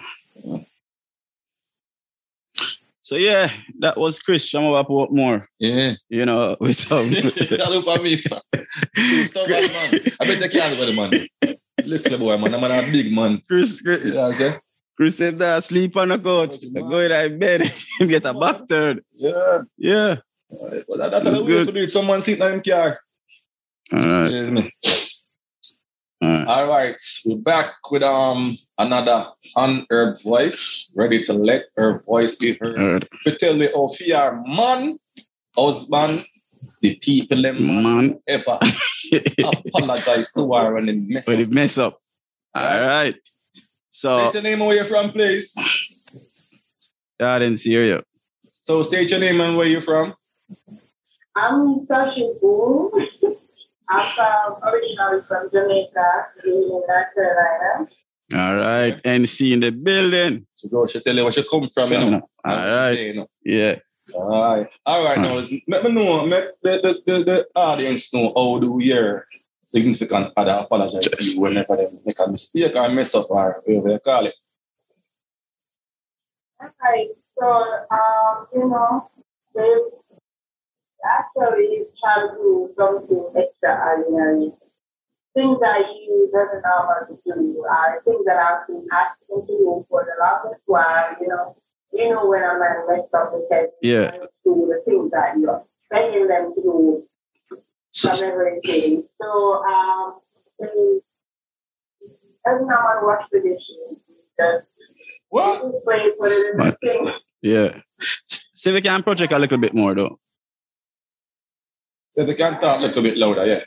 So 3.03 3.17
yeah, 3.17 3.51
that 3.81 3.97
was 3.97 4.19
Chris 4.21 4.49
Shamova 4.49 4.85
Portmore. 4.87 5.47
Yeah. 5.59 5.95
You 6.09 6.27
know, 6.27 6.57
with 6.61 6.77
some 6.77 7.11
that 7.13 7.67
look 7.71 7.87
at 7.89 8.03
me. 8.03 8.21
fam. 8.21 8.41
Too 8.53 9.47
man. 9.49 10.01
I 10.21 10.27
bet 10.27 10.41
they 10.41 10.49
can't 10.49 10.79
with 10.79 10.89
the 10.89 10.95
man. 10.95 11.57
Little 11.85 12.19
boy, 12.19 12.37
man. 12.37 12.55
I'm 12.55 12.65
a 12.65 12.91
big 12.93 13.13
man. 13.13 13.43
Chris, 13.49 13.81
You 13.81 13.85
Chris, 13.85 14.05
know 14.05 14.15
what 14.21 14.27
I'm 14.27 14.35
saying? 14.35 14.59
Chris 14.97 15.17
said 15.17 15.39
that 15.39 15.65
sleep 15.65 15.97
on 15.97 16.09
the 16.09 16.19
couch, 16.19 16.57
go 16.75 16.99
in 16.99 17.09
that 17.11 17.39
bed, 17.39 17.73
and 18.01 18.09
get 18.11 18.25
a 18.27 18.35
back 18.35 18.69
turn. 18.69 19.01
Yeah. 19.15 19.63
Yeah. 19.79 20.17
Well, 20.51 20.71
that, 20.99 21.11
that's 21.11 21.25
That's 21.25 21.39
the 21.39 21.45
way 21.45 21.47
good. 21.53 21.67
to 21.69 21.73
do 21.73 21.81
it. 21.83 21.91
Someone 21.93 22.21
sit 22.23 22.39
in 22.41 22.57
the 22.59 22.71
car. 22.71 23.01
All 23.93 23.99
right. 23.99 24.31
You 24.31 24.51
know 24.51 24.63
me? 24.63 24.73
All 26.23 26.29
right. 26.29 26.47
All 26.47 26.69
right, 26.69 27.01
we're 27.25 27.37
back 27.39 27.73
with 27.91 28.03
um 28.03 28.57
another 28.77 29.29
unheard 29.57 30.21
voice, 30.23 30.93
ready 30.95 31.23
to 31.23 31.33
let 31.33 31.65
her 31.77 32.01
voice 32.01 32.37
be 32.37 32.59
heard. 32.61 32.79
All 32.79 32.93
right. 32.93 33.09
To 33.25 33.37
tell 33.39 33.57
you 33.57 33.71
how 33.75 33.89
fear 33.89 34.43
man, 34.47 34.99
husband, 35.57 36.27
the 36.83 36.97
people 36.97 37.41
them 37.41 37.67
man, 37.67 37.83
Man. 37.83 38.19
ever 38.29 38.59
apologize 39.43 40.31
to 40.35 40.53
her 40.53 40.75
when 40.75 40.87
they 40.87 40.93
mess 40.93 41.25
But 41.25 41.37
up. 41.37 41.41
it 41.41 41.51
mess 41.51 41.79
up. 41.79 42.01
All 42.55 42.81
right. 42.81 43.17
So 43.89 44.29
State 44.31 44.35
your 44.35 44.43
name 44.43 44.59
where 44.61 44.77
you're 44.77 44.85
from, 44.85 45.13
please. 45.13 45.55
I 47.19 47.39
didn't 47.39 47.59
see 47.59 47.73
you. 47.73 48.03
So 48.51 48.83
state 48.83 49.11
your 49.11 49.21
name 49.21 49.41
and 49.41 49.57
where 49.57 49.67
you're 49.67 49.81
from. 49.81 50.15
I'm 51.35 51.87
Tashibu. 51.87 52.91
I'm 53.91 54.15
from, 54.15 54.73
originally 54.73 55.23
from 55.27 55.51
Jamaica, 55.53 56.27
in 56.45 56.69
North 56.69 56.85
Carolina. 57.15 57.89
All 58.33 58.57
right. 58.57 59.03
NC 59.03 59.53
in 59.53 59.61
the 59.61 59.71
building. 59.73 60.47
So 60.55 60.69
go, 60.69 60.87
she 60.87 61.01
tell 61.01 61.17
you 61.17 61.25
where 61.25 61.33
she 61.33 61.43
come 61.43 61.69
from, 61.73 61.93
you 61.93 61.99
know. 62.11 62.31
All 62.45 62.53
And 62.55 62.71
she 62.71 62.77
right. 62.77 62.95
say, 62.95 63.07
you 63.07 63.15
know. 63.15 63.27
Yeah. 63.45 63.77
Alright. 64.15 64.69
Alright, 64.87 65.19
now 65.19 65.47
let 65.69 65.85
me 65.85 65.93
know, 65.93 66.25
let 66.25 66.55
the, 66.63 67.03
the, 67.07 67.13
the, 67.13 67.25
the 67.25 67.47
audience 67.55 68.13
know 68.13 68.33
how 68.37 68.59
do 68.59 68.79
your 68.81 69.27
significant 69.65 70.33
other 70.37 70.53
apologize 70.53 71.07
to 71.07 71.25
you 71.25 71.41
whenever 71.41 71.77
they 71.77 71.87
make 72.05 72.19
a 72.19 72.29
mistake 72.29 72.75
or 72.75 72.89
mess 72.89 73.15
up 73.15 73.31
or 73.31 73.63
whatever 73.65 73.89
you 73.89 73.99
call 74.01 74.27
it. 74.27 74.35
Right. 76.83 77.09
So, 77.39 77.47
um, 77.47 78.47
you 78.53 78.69
know, 78.69 79.09
they 79.55 79.77
actually 81.05 81.85
try 82.01 82.27
to 82.27 82.35
do 82.37 82.71
something 82.79 83.25
extraordinary. 83.37 84.53
Things 85.35 85.59
that 85.61 85.79
you 85.95 86.29
doesn't 86.33 86.63
normally 86.63 87.19
do 87.25 87.65
are 87.71 88.03
things 88.05 88.25
that 88.27 88.37
I've 88.37 88.67
been 88.67 88.87
asking 88.91 89.47
to 89.47 89.47
do 89.47 89.87
for 89.89 90.05
the 90.05 90.15
longest 90.21 90.63
while, 90.67 91.17
you 91.21 91.29
know. 91.29 91.57
You 91.93 92.11
know 92.15 92.27
when 92.29 92.43
a 92.43 92.59
man 92.59 92.87
messed 92.89 93.13
up 93.15 93.33
because 93.33 93.71
Yeah. 93.83 94.11
do 94.45 94.67
the 94.71 94.83
things 94.85 95.11
that 95.11 95.39
you're 95.39 95.65
begging 95.91 96.29
them 96.29 96.55
to 96.55 96.63
do 96.63 97.09
So, 97.91 98.13
from 98.15 98.29
everything. 98.31 99.05
So, 99.21 99.65
um, 99.65 100.21
time 102.47 102.87
I 102.87 103.03
wash 103.03 103.27
the 103.33 103.41
dishes, 103.41 103.99
just 104.39 104.67
What? 105.29 105.61
for 105.85 106.29
the 106.29 107.13
yeah. 107.43 107.81
See 108.55 108.71
if 108.71 108.75
we 108.75 108.81
can 108.83 109.03
project 109.03 109.33
a 109.33 109.39
little 109.39 109.59
bit 109.59 109.75
more 109.75 109.95
though. 109.95 110.19
So 112.11 112.25
they 112.25 112.35
can 112.35 112.61
talk 112.61 112.79
a 112.79 112.83
little 112.83 113.03
bit 113.03 113.17
louder, 113.17 113.47
yeah. 113.47 113.61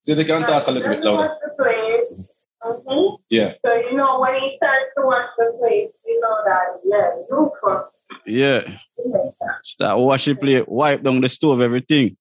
See, 0.00 0.14
they 0.14 0.24
can 0.24 0.42
talk 0.42 0.66
a 0.66 0.70
little 0.70 0.88
bit 0.88 1.04
louder. 1.04 1.28
wash 1.28 1.38
the 1.56 2.26
okay? 2.66 3.16
Yeah. 3.28 3.52
So 3.64 3.74
you 3.74 3.96
know 3.96 4.18
when 4.18 4.34
he 4.34 4.56
starts 4.56 4.90
to 4.96 5.06
wash 5.06 5.28
the 5.38 5.56
plate, 5.60 5.90
you 6.06 6.20
know 6.20 6.36
that 6.44 6.80
yeah, 6.84 7.10
you 7.30 7.52
cook. 7.62 7.92
Yeah. 8.26 8.62
Yeah. 9.04 9.30
Start 9.62 9.98
washing 9.98 10.34
the 10.34 10.40
plate, 10.40 10.68
wipe 10.68 11.02
down 11.02 11.20
the 11.20 11.28
stove, 11.28 11.60
everything. 11.60 12.16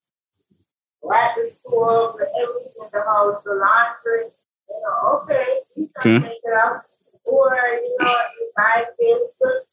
Wipe 1.02 1.36
the 1.36 1.52
stove, 1.66 2.16
everything 2.20 2.74
in 2.82 2.88
the 2.92 3.02
house, 3.02 3.42
the 3.44 3.54
laundry. 3.56 4.30
You 4.70 4.82
know, 4.84 5.22
okay, 5.24 5.46
you 5.76 5.90
Okay. 5.98 6.20
make 6.20 6.32
it 6.44 6.54
up. 6.54 6.86
Or 7.24 7.56
you 7.56 7.98
know, 8.00 8.16
you 8.40 8.52
buy 8.56 8.84
this. 9.00 9.64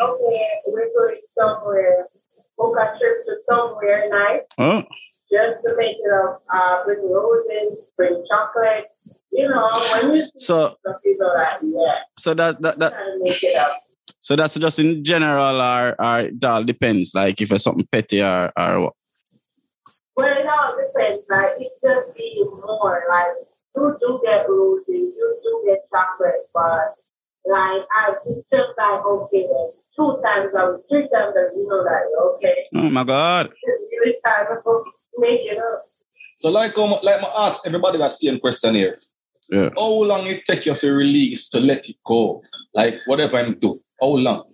Okay, 0.00 0.48
we're 0.66 0.88
going 0.96 1.20
somewhere. 1.38 2.06
Book 2.56 2.76
a 2.78 2.98
trip 2.98 3.24
to 3.26 3.36
somewhere 3.48 4.08
nice. 4.10 4.42
Oh, 4.58 4.82
just 5.30 5.62
to 5.64 5.74
make 5.76 5.96
it 5.98 6.12
up, 6.12 6.42
uh, 6.52 6.84
bring 6.84 7.00
roses, 7.10 7.78
bring 7.96 8.24
chocolate. 8.30 8.86
You 9.32 9.48
know, 9.48 9.70
when 9.92 10.16
you 10.16 10.24
So- 10.36 10.76
people 11.04 11.32
like, 11.34 11.60
yeah, 11.62 11.98
so 12.18 12.34
that 12.34 12.60
that 12.62 12.78
that 12.80 12.94
make 13.20 13.42
it 13.42 13.56
up. 13.56 13.72
so 14.18 14.34
that's 14.36 14.54
just 14.54 14.78
in 14.78 15.04
general 15.04 15.60
or 15.62 15.94
or 16.02 16.18
it 16.20 16.44
all 16.44 16.64
depends. 16.64 17.14
Like 17.14 17.40
if 17.40 17.52
it's 17.52 17.64
something 17.64 17.86
petty 17.92 18.20
or 18.22 18.50
or 18.58 18.80
what. 18.80 18.92
Well, 20.16 20.26
it 20.28 20.44
all 20.46 20.76
depends. 20.76 21.24
Like, 21.30 21.56
it 21.60 21.72
just 21.80 22.14
be 22.14 22.44
more. 22.44 23.04
Like, 23.08 23.32
you 23.76 23.96
do 24.00 24.20
get 24.22 24.44
roses, 24.50 24.84
you 25.16 25.38
do 25.42 25.62
get 25.64 25.78
chocolate, 25.88 26.44
but 26.52 26.96
like, 27.46 27.82
I 27.96 28.14
it's 28.26 28.46
just 28.50 28.70
like, 28.78 29.04
okay, 29.04 29.46
like, 29.48 29.74
two 29.96 30.20
times 30.22 30.50
a 30.56 30.72
week, 30.72 30.82
three 30.90 31.08
times 31.12 31.34
a 31.36 31.42
week, 31.42 31.56
you 31.56 31.68
know 31.68 31.76
like, 31.82 32.08
okay, 32.36 32.56
Oh 32.74 32.90
my 32.90 33.04
god. 33.04 33.46
it's 33.62 33.82
really 33.92 34.16
time 34.24 34.46
to 34.64 34.84
make 35.18 35.40
it 35.42 35.58
up. 35.58 35.86
So 36.36 36.50
like 36.50 36.76
um, 36.78 36.92
like 37.02 37.20
my 37.20 37.30
ask 37.36 37.66
everybody 37.66 37.98
that 37.98 38.12
same 38.12 38.38
question 38.40 38.74
here. 38.74 38.98
Yeah. 39.48 39.70
How 39.76 39.88
long 39.90 40.26
it 40.26 40.44
take 40.46 40.64
you 40.66 40.74
to 40.74 40.90
release 40.92 41.48
to 41.50 41.60
let 41.60 41.88
it 41.88 41.96
go? 42.06 42.40
Like 42.72 43.00
whatever 43.06 43.36
I'm 43.38 43.58
do. 43.58 43.82
How 44.00 44.06
long? 44.08 44.44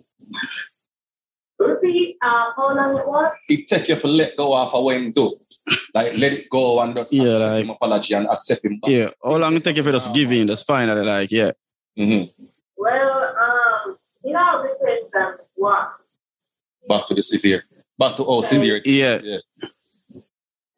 Repeat, 1.59 2.16
um, 2.23 2.52
how 2.57 2.75
long 2.75 2.99
it 2.99 3.07
was? 3.07 3.33
It 3.49 3.69
take 3.69 3.88
you 3.88 3.97
to 3.97 4.09
let 4.09 4.37
go 4.37 4.55
of 4.57 4.73
what 4.73 4.97
him 4.97 5.12
do. 5.12 5.33
Like 5.95 6.14
let 6.16 6.33
it 6.33 6.50
go 6.50 6.81
and 6.81 6.95
just 6.95 7.12
Yeah, 7.12 7.23
accept 7.23 7.40
like- 7.52 7.64
him 7.64 7.71
apology 7.71 8.14
and 8.14 8.26
accept 8.28 8.64
him 8.64 8.78
back. 8.81 8.90
Yeah. 8.90 9.11
How 9.25 9.37
long 9.37 9.55
it 9.57 9.64
take 9.64 9.76
if 9.76 9.87
you 9.87 9.93
just 9.93 10.12
give 10.12 10.33
in? 10.33 10.49
That's 10.49 10.62
finally 10.62 11.05
like, 11.05 11.31
yeah. 11.31 11.52
Mhm. 11.99 12.31
Well, 12.76 13.35
um, 13.40 13.97
it 14.25 14.35
all 14.35 14.62
depends 14.62 15.11
on 15.14 15.35
what. 15.54 15.88
Back 16.88 17.06
to 17.06 17.14
the 17.14 17.23
severe. 17.23 17.64
Back 17.99 18.16
to 18.16 18.25
oh 18.25 18.40
severe. 18.42 18.80
Yeah. 18.85 19.21
yeah. 19.23 19.38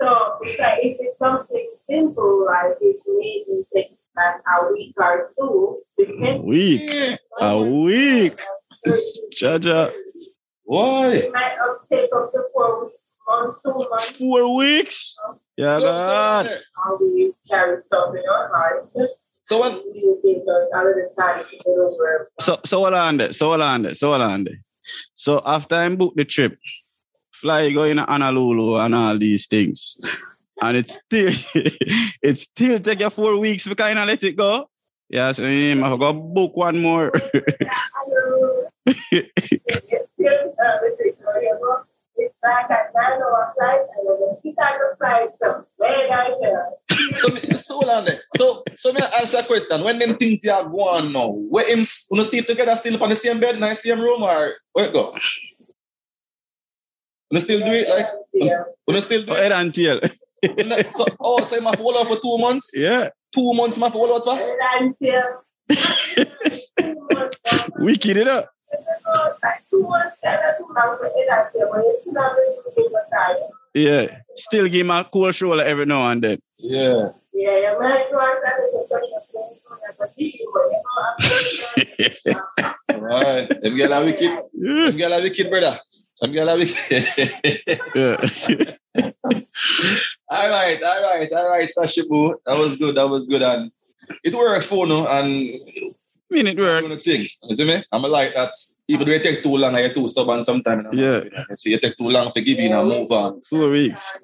So, 0.00 0.38
because 0.40 0.78
if 0.82 0.96
it's 1.00 1.18
something 1.18 1.68
simple, 1.90 2.46
like 2.46 2.76
it 2.80 2.96
maybe 3.06 3.64
takes 3.74 3.94
like 4.16 4.36
a 4.46 4.72
week 4.72 4.94
or 4.96 5.32
two, 5.38 5.78
A 5.98 6.06
depends. 6.06 6.44
week. 6.44 7.18
A 7.40 7.62
week. 7.62 8.40
Jaja. 9.34 9.92
Why? 10.64 11.08
It 11.14 11.32
might 11.32 11.56
up- 11.64 11.84
take 11.90 12.08
up 12.14 12.30
to 12.32 12.42
four 12.54 12.84
weeks, 12.84 12.96
months, 13.26 13.58
two 13.64 13.88
months, 13.90 14.10
Four 14.12 14.56
weeks? 14.56 15.16
Yeah, 15.56 15.78
So- 15.78 15.84
so- 15.84 16.58
God. 19.56 19.72
how 19.72 19.78
we 19.78 19.82
carry 19.82 19.88
stuff 19.88 19.88
in 19.88 19.88
our 19.88 19.88
heart. 19.88 19.88
So 19.88 19.92
when 19.92 19.92
we 19.92 20.00
will 20.04 20.20
take 20.24 20.42
us 20.42 20.68
a 20.72 20.84
little 20.84 21.12
time 21.18 21.44
to 21.44 21.50
get 21.56 21.66
over. 21.66 22.28
So 22.40 22.58
so 22.64 22.78
hold 22.78 22.94
on 22.94 23.16
there. 23.16 23.32
So 23.32 23.48
hold 23.48 23.60
on 23.60 23.82
there. 23.82 23.94
So 23.94 24.10
hold 24.10 24.22
on 24.22 24.44
there. 24.44 24.62
So 25.14 25.42
after 25.44 25.74
I 25.76 25.88
book 25.94 26.14
the 26.16 26.24
trip, 26.24 26.58
fly 27.32 27.70
going 27.72 27.96
to 27.96 28.04
Honolulu 28.04 28.78
and 28.78 28.94
all 28.94 29.18
these 29.18 29.46
things. 29.46 29.96
And 30.60 30.76
it's 30.76 30.94
still 30.94 31.32
it 32.22 32.38
still 32.38 32.80
take 32.80 33.00
you 33.00 33.10
four 33.10 33.38
weeks 33.38 33.64
to 33.64 33.74
kind 33.74 33.98
of 33.98 34.06
let 34.06 34.22
it 34.24 34.36
go. 34.36 34.68
Yeah, 35.10 35.32
so 35.32 35.42
um, 35.44 35.84
I 35.84 35.96
go 35.96 36.12
book 36.12 36.54
one 36.56 36.82
more. 36.82 37.10
It's 42.20 42.34
back 42.42 42.68
at 42.70 42.90
nine 42.96 43.20
o'clock 43.22 43.54
flight, 43.56 43.80
and 43.96 44.08
the 44.08 44.36
Chicago 44.42 44.96
flight, 44.98 45.28
so 45.40 45.64
where 45.76 46.12
I 46.12 46.28
go. 46.30 47.56
so 47.56 47.74
hold 47.74 47.88
on 47.90 48.04
there. 48.06 48.20
So 48.36 48.64
so 48.74 48.92
me 48.92 49.00
ask 49.00 49.34
a 49.34 49.44
question. 49.44 49.84
When 49.84 50.00
them 50.00 50.16
things 50.16 50.44
are 50.46 50.64
going 50.68 51.12
now, 51.12 51.28
where 51.28 51.68
him 51.68 51.80
you 51.80 52.24
still 52.24 52.42
together 52.44 52.74
still 52.74 53.00
on 53.00 53.10
the 53.10 53.16
same 53.16 53.38
bed, 53.38 53.54
in 53.54 53.60
the 53.60 53.74
same 53.74 54.00
room 54.00 54.24
or 54.24 54.54
where 54.72 54.86
it 54.86 54.92
go? 54.92 55.16
You 57.30 57.40
still 57.40 57.60
do 57.60 57.66
it 57.72 57.88
like 57.88 58.06
Yeah. 58.32 58.64
you 58.88 59.00
still 59.00 59.22
do 59.24 59.32
oh, 59.32 59.34
it? 59.34 59.42
head 59.42 59.52
and 59.52 59.72
tail. 59.72 60.00
so, 60.92 61.06
oh, 61.20 61.44
so 61.44 61.56
you 61.56 61.62
have 61.62 61.76
to 61.76 61.82
hold 61.82 61.96
out 61.98 62.08
for 62.08 62.18
two 62.20 62.38
months? 62.38 62.70
yeah. 62.74 63.10
Two 63.32 63.52
months 63.54 63.76
you 63.76 63.82
have 63.84 63.92
to 63.92 63.98
hold 63.98 64.10
out 64.10 64.24
for? 64.24 64.40
And 64.40 64.96
until 65.00 65.22
two 66.80 66.94
months, 67.12 67.36
Wicked 67.78 68.16
it 68.16 68.26
up. 68.28 68.50
Yeah. 73.74 74.18
Still 74.34 74.68
give 74.68 74.86
him 74.86 74.90
a 74.90 75.04
cool 75.04 75.32
shoulder 75.32 75.62
every 75.62 75.86
now 75.86 76.10
and 76.10 76.22
then. 76.22 76.38
Yeah. 76.58 77.08
Yeah, 77.32 77.56
yeah, 77.62 77.78
man, 77.78 77.98
you 78.10 78.18
are 78.18 78.34
starting 78.40 78.70
to 78.72 78.80
touch 78.90 79.06
your 79.08 79.22
phone, 79.32 79.54
but 79.96 80.12
you 80.16 80.32
know, 80.42 80.82
I'm 82.88 83.00
Right. 83.00 83.62
Them 83.62 83.76
girl 83.76 83.94
are 83.94 84.04
wicked. 84.04 84.38
Them 84.52 84.96
girl 84.96 85.14
are 85.14 85.22
wicked, 85.22 85.48
brother. 85.48 85.78
Them 86.20 86.32
girl 86.32 86.50
are 86.50 86.58
wicked. 86.58 87.06
yeah. 87.94 88.16
all 90.28 90.48
right, 90.50 90.82
all 90.82 91.02
right, 91.02 91.32
all 91.32 91.48
right, 91.48 91.70
Sashibu. 91.78 92.34
That 92.44 92.58
was 92.58 92.76
good. 92.76 92.96
That 92.96 93.08
was 93.08 93.26
good. 93.28 93.42
And 93.42 93.70
it 94.24 94.34
worked 94.34 94.66
for 94.66 94.86
no 94.86 95.06
and 95.06 95.60
I 96.30 96.34
mean 96.34 96.46
it 96.46 96.58
I'm 96.58 96.64
work. 96.64 96.82
gonna 96.82 97.00
thing. 97.00 97.26
You 97.42 97.54
see 97.56 97.64
me? 97.64 97.82
I'm 97.90 98.02
like 98.02 98.34
that. 98.34 98.52
Even 98.86 99.06
though 99.06 99.14
it 99.14 99.22
take 99.22 99.42
too 99.42 99.56
long, 99.56 99.74
I 99.74 99.82
get 99.82 99.94
too 99.94 100.06
stubborn 100.08 100.42
sometimes. 100.42 100.88
Yeah. 100.92 101.22
So 101.54 101.70
you 101.70 101.78
take 101.80 101.96
too 101.96 102.08
long 102.08 102.32
to 102.32 102.40
give 102.42 102.58
in 102.58 102.72
and 102.72 102.88
move 102.88 103.10
on. 103.10 103.40
Four 103.48 103.70
weeks. 103.70 104.20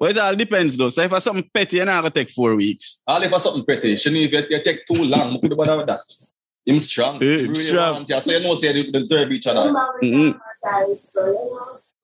Well, 0.00 0.10
it 0.10 0.18
all 0.18 0.34
depends 0.34 0.76
though. 0.76 0.88
So 0.88 1.02
if 1.02 1.12
it's 1.12 1.24
something 1.24 1.48
petty, 1.52 1.76
you're 1.76 1.86
not 1.86 2.00
gonna 2.02 2.10
take 2.10 2.30
four 2.30 2.54
weeks. 2.56 3.00
All 3.06 3.22
if 3.22 3.30
it's 3.32 3.42
something 3.44 3.64
pretty, 3.64 3.96
shouldn't 3.96 4.22
if 4.22 4.32
you, 4.32 4.42
you 4.56 4.62
take 4.64 4.86
too 4.86 5.04
long, 5.04 5.32
you 5.34 5.40
could 5.40 5.50
have 5.50 5.66
done 5.66 5.86
that. 5.86 6.00
Him 6.64 6.80
strong. 6.80 7.22
Yeah, 7.22 7.28
He 7.36 7.40
him 7.44 7.50
really 7.50 7.68
strong. 7.68 7.94
want 7.94 8.08
you. 8.08 8.20
So 8.20 8.32
you 8.32 8.40
know 8.40 8.54
say 8.54 8.72
they 8.72 8.90
deserve 8.90 9.30
each 9.32 9.46
other. 9.46 9.70
Mhm. 10.02 10.38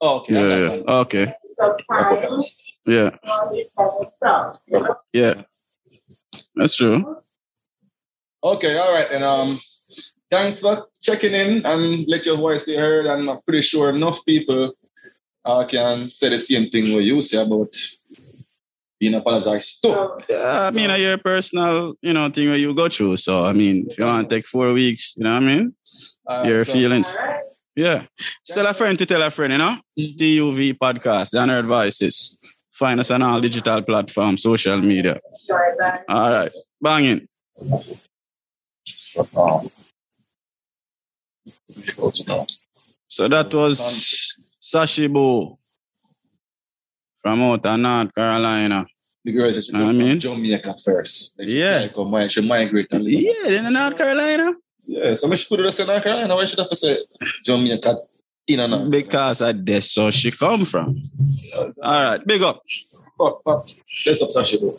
Oh, 0.00 0.16
okay. 0.18 0.34
Yeah, 0.34 0.56
yeah. 0.84 0.92
Okay. 1.00 1.34
Sometimes, 1.58 2.46
Yeah. 2.86 3.10
all 3.26 3.50
this 3.54 3.66
kind 3.76 3.90
of 4.00 4.12
stuff. 4.16 4.60
you 4.66 4.80
know? 4.80 4.96
Yeah. 5.12 5.42
That's 6.56 6.76
true. 6.76 7.16
Okay, 8.44 8.76
all 8.76 8.92
right. 8.92 9.10
And 9.10 9.24
um, 9.24 9.60
thanks 10.30 10.60
for 10.60 10.86
checking 11.00 11.32
in 11.32 11.64
and 11.64 12.04
let 12.06 12.26
your 12.26 12.36
voice 12.36 12.64
be 12.64 12.76
heard. 12.76 13.06
And 13.06 13.30
I'm 13.30 13.40
pretty 13.46 13.62
sure 13.62 13.88
enough 13.90 14.24
people 14.26 14.72
uh, 15.44 15.64
can 15.66 16.10
say 16.10 16.28
the 16.28 16.38
same 16.38 16.68
thing 16.70 16.92
what 16.92 17.04
you 17.04 17.20
say 17.22 17.40
about 17.42 17.74
being 19.00 19.14
apologized 19.14 19.80
to. 19.82 19.92
So, 19.92 20.18
Yeah, 20.28 20.68
I 20.68 20.70
mean, 20.70 20.90
uh, 20.90 20.96
your 20.96 21.18
personal, 21.18 21.94
you 22.02 22.12
know, 22.12 22.28
thing 22.30 22.48
where 22.50 22.58
you 22.58 22.74
go 22.74 22.88
through. 22.88 23.16
So, 23.16 23.44
I 23.44 23.52
mean, 23.52 23.86
if 23.90 23.98
you 23.98 24.04
want 24.04 24.28
to 24.28 24.34
take 24.36 24.46
four 24.46 24.72
weeks, 24.72 25.14
you 25.16 25.24
know 25.24 25.30
what 25.34 25.42
I 25.42 25.46
mean? 25.46 25.74
Uh, 26.26 26.42
Your 26.46 26.64
so- 26.64 26.72
feelings. 26.72 27.08
all 27.08 27.24
right. 27.26 27.40
Yeah. 27.76 28.04
Tell 28.46 28.66
a 28.66 28.72
friend 28.74 28.96
to 28.98 29.04
tell 29.06 29.20
a 29.22 29.30
friend, 29.30 29.52
you 29.52 29.58
know? 29.58 29.76
Mm. 29.98 30.16
TUV 30.16 30.74
podcast, 30.78 31.30
the 31.30 31.42
Unheard 31.42 31.66
Voices. 31.66 32.38
Find 32.70 33.00
us 33.00 33.10
on 33.10 33.20
all 33.22 33.40
digital 33.40 33.82
platforms, 33.82 34.42
social 34.42 34.80
media. 34.80 35.18
Sorry, 35.34 35.72
bye. 35.78 35.98
All 36.08 36.30
right. 36.30 36.50
Banging. 36.80 37.26
Um, 39.16 39.70
to 42.12 42.24
now. 42.26 42.46
So 43.08 43.28
that 43.28 43.52
was 43.54 44.38
Sashibo 44.60 45.56
from 47.22 47.42
out 47.42 47.64
of 47.64 47.80
North 47.80 48.14
Carolina. 48.14 48.86
The 49.24 49.32
girls 49.32 49.56
that 49.56 49.68
you 49.68 49.76
I 49.76 49.78
know, 49.80 49.92
mean- 49.92 50.20
Jamaica 50.20 50.74
first. 50.84 51.36
Yeah. 51.38 51.88
Come, 51.88 52.10
why 52.10 52.28
she 52.28 52.46
migrate 52.46 52.92
and 52.92 53.04
live. 53.04 53.14
Yeah, 53.22 53.48
in 53.58 53.64
the 53.64 53.70
North 53.70 53.96
Carolina. 53.96 54.52
Yeah, 54.86 55.14
so 55.14 55.28
much 55.28 55.48
could 55.48 55.60
have 55.60 55.72
said 55.72 55.86
North 55.86 56.02
Carolina. 56.02 56.34
Why 56.34 56.44
should 56.44 56.60
I 56.60 56.66
to 56.66 56.76
say 56.76 56.98
Jamaica 57.44 58.00
in 58.48 58.60
and 58.60 58.74
out? 58.74 58.90
Because 58.90 59.40
of 59.40 59.64
that's 59.64 59.96
where 59.96 60.12
she 60.12 60.30
come 60.30 60.66
from. 60.66 61.02
All 61.82 62.04
right, 62.04 62.26
big 62.26 62.42
up. 62.42 62.62
Fuck, 63.16 63.42
fuck. 63.44 63.68
Let's 64.04 64.22
up 64.22 64.30
though. 64.58 64.78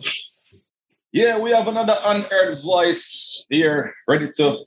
Yeah, 1.16 1.40
we 1.40 1.52
have 1.52 1.70
another 1.70 1.96
unheard 2.04 2.60
voice 2.60 3.46
here, 3.50 3.96
ready 4.06 4.32
to 4.36 4.66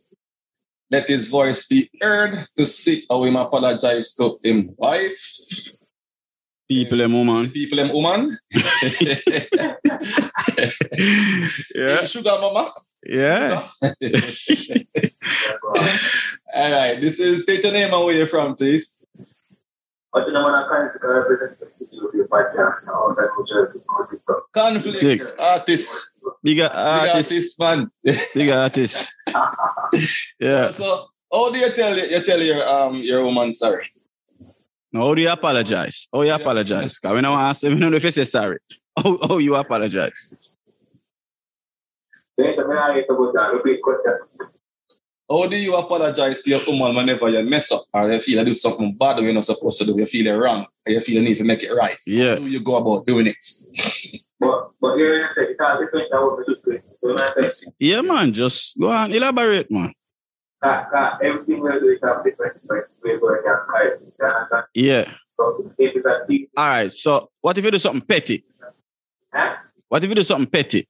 let 0.90 1.06
his 1.06 1.28
voice 1.28 1.66
be 1.68 1.90
heard 2.00 2.46
to 2.56 2.64
see 2.64 3.04
how 3.10 3.16
oh, 3.16 3.24
him 3.24 3.36
apologize 3.36 4.14
to 4.14 4.40
him 4.42 4.72
wife, 4.78 5.20
People 6.66 7.02
and 7.02 7.12
woman. 7.12 7.50
people 7.50 7.78
and 7.80 7.92
woman. 7.92 8.38
Yeah, 11.74 12.04
Sugar 12.08 12.38
mama. 12.40 12.72
yeah. 13.04 13.68
All 16.54 16.72
right, 16.72 16.98
this 16.98 17.20
is 17.20 17.42
state 17.42 17.62
your 17.62 17.72
name 17.74 17.92
and 17.92 18.04
where 18.06 18.14
you're 18.14 18.26
from, 18.26 18.56
please. 18.56 19.04
Watu 20.14 20.32
na 20.32 20.40
wanakanisa 20.40 20.96
representative 21.04 21.92
of 21.92 22.28
podcast 22.32 22.86
na 22.86 22.92
all 22.96 23.14
that 23.14 23.28
culture 23.36 23.68
to 23.72 23.84
Conflict 24.52 25.34
artist. 25.38 26.16
Big 26.42 26.56
Big 26.56 26.70
artist. 26.70 27.32
artist, 27.32 27.60
man. 27.60 27.90
Big 28.34 28.50
artist. 28.50 29.12
Yeah. 30.38 30.70
So, 30.72 31.06
how 31.32 31.50
do 31.50 31.58
you 31.58 31.72
tell 31.72 31.96
you 31.96 32.22
tell 32.22 32.42
your 32.42 32.66
um 32.68 32.96
your 32.96 33.24
woman 33.24 33.52
sorry? 33.52 33.90
Now, 34.92 35.02
how 35.02 35.14
do 35.14 35.22
you 35.22 35.30
apologize? 35.30 36.08
How 36.12 36.22
you 36.22 36.32
apologize? 36.32 36.98
Because 36.98 37.14
we 37.14 37.20
don't 37.22 37.38
ask, 37.38 37.62
we 37.62 37.70
don't 37.70 37.90
know 37.90 37.96
if 37.96 38.04
you 38.04 38.10
say 38.10 38.24
sorry. 38.24 38.58
How, 38.96 39.18
how 39.26 39.38
you 39.38 39.54
apologize? 39.54 40.32
Dentro 42.38 42.68
me 42.68 42.76
aí 42.76 43.06
to 43.06 43.14
go 43.16 43.32
down 43.32 43.56
repeat 43.56 43.80
question. 43.82 44.14
How 45.30 45.46
do 45.46 45.56
you 45.56 45.74
apologize 45.74 46.42
to 46.42 46.50
your 46.50 46.60
woman 46.66 46.94
whenever 46.94 47.28
you 47.28 47.42
mess 47.42 47.70
up 47.70 47.84
or 47.92 48.10
you 48.10 48.20
feel 48.20 48.38
you 48.38 48.44
do 48.46 48.54
something 48.54 48.94
bad 48.94 49.18
you're 49.18 49.32
not 49.32 49.44
supposed 49.44 49.78
to 49.78 49.84
do, 49.84 49.98
you 49.98 50.06
feel 50.06 50.24
you're 50.24 50.40
wrong, 50.40 50.66
or 50.86 50.92
you 50.92 51.00
feel 51.00 51.16
you 51.16 51.22
need 51.22 51.36
to 51.36 51.44
make 51.44 51.62
it 51.62 51.72
right? 51.72 51.98
Yeah. 52.06 52.34
How 52.36 52.40
do 52.40 52.46
you 52.48 52.60
go 52.60 52.76
about 52.76 53.06
doing 53.06 53.26
it? 53.26 54.22
But 54.40 54.70
but 54.80 54.96
here 54.96 55.18
you 55.18 55.26
say 55.34 55.50
it's 55.52 55.60
all 55.60 55.80
different 55.80 56.08
than 56.10 56.20
what 56.22 56.38
we 56.38 56.44
should 56.46 56.62
do. 56.64 56.78
So 57.02 57.14
man 57.14 57.50
Yeah, 57.78 58.00
man. 58.02 58.32
Just 58.32 58.78
go 58.78 58.88
on, 58.88 59.12
elaborate, 59.12 59.70
man. 59.70 59.92
that 60.62 60.88
that 60.92 61.18
everything 61.22 61.60
we 61.60 61.70
do 61.70 61.88
is 61.88 61.98
have 62.02 62.24
different 62.24 62.54
different 62.62 62.86
where 63.02 63.36
you 63.36 63.42
can 63.44 63.58
hide. 63.68 64.64
Yeah. 64.74 65.10
So 65.36 65.72
if 65.78 65.94
it's 65.96 66.06
a 66.06 66.26
deep 66.28 66.50
All 66.56 66.66
right. 66.66 66.92
So, 66.92 67.30
what 67.40 67.56
if 67.58 67.64
you 67.64 67.70
do 67.70 67.78
something 67.78 68.02
petty? 68.02 68.44
huh? 69.32 69.56
What 69.88 70.02
if 70.02 70.08
you 70.08 70.14
do 70.14 70.24
something 70.24 70.50
petty? 70.50 70.88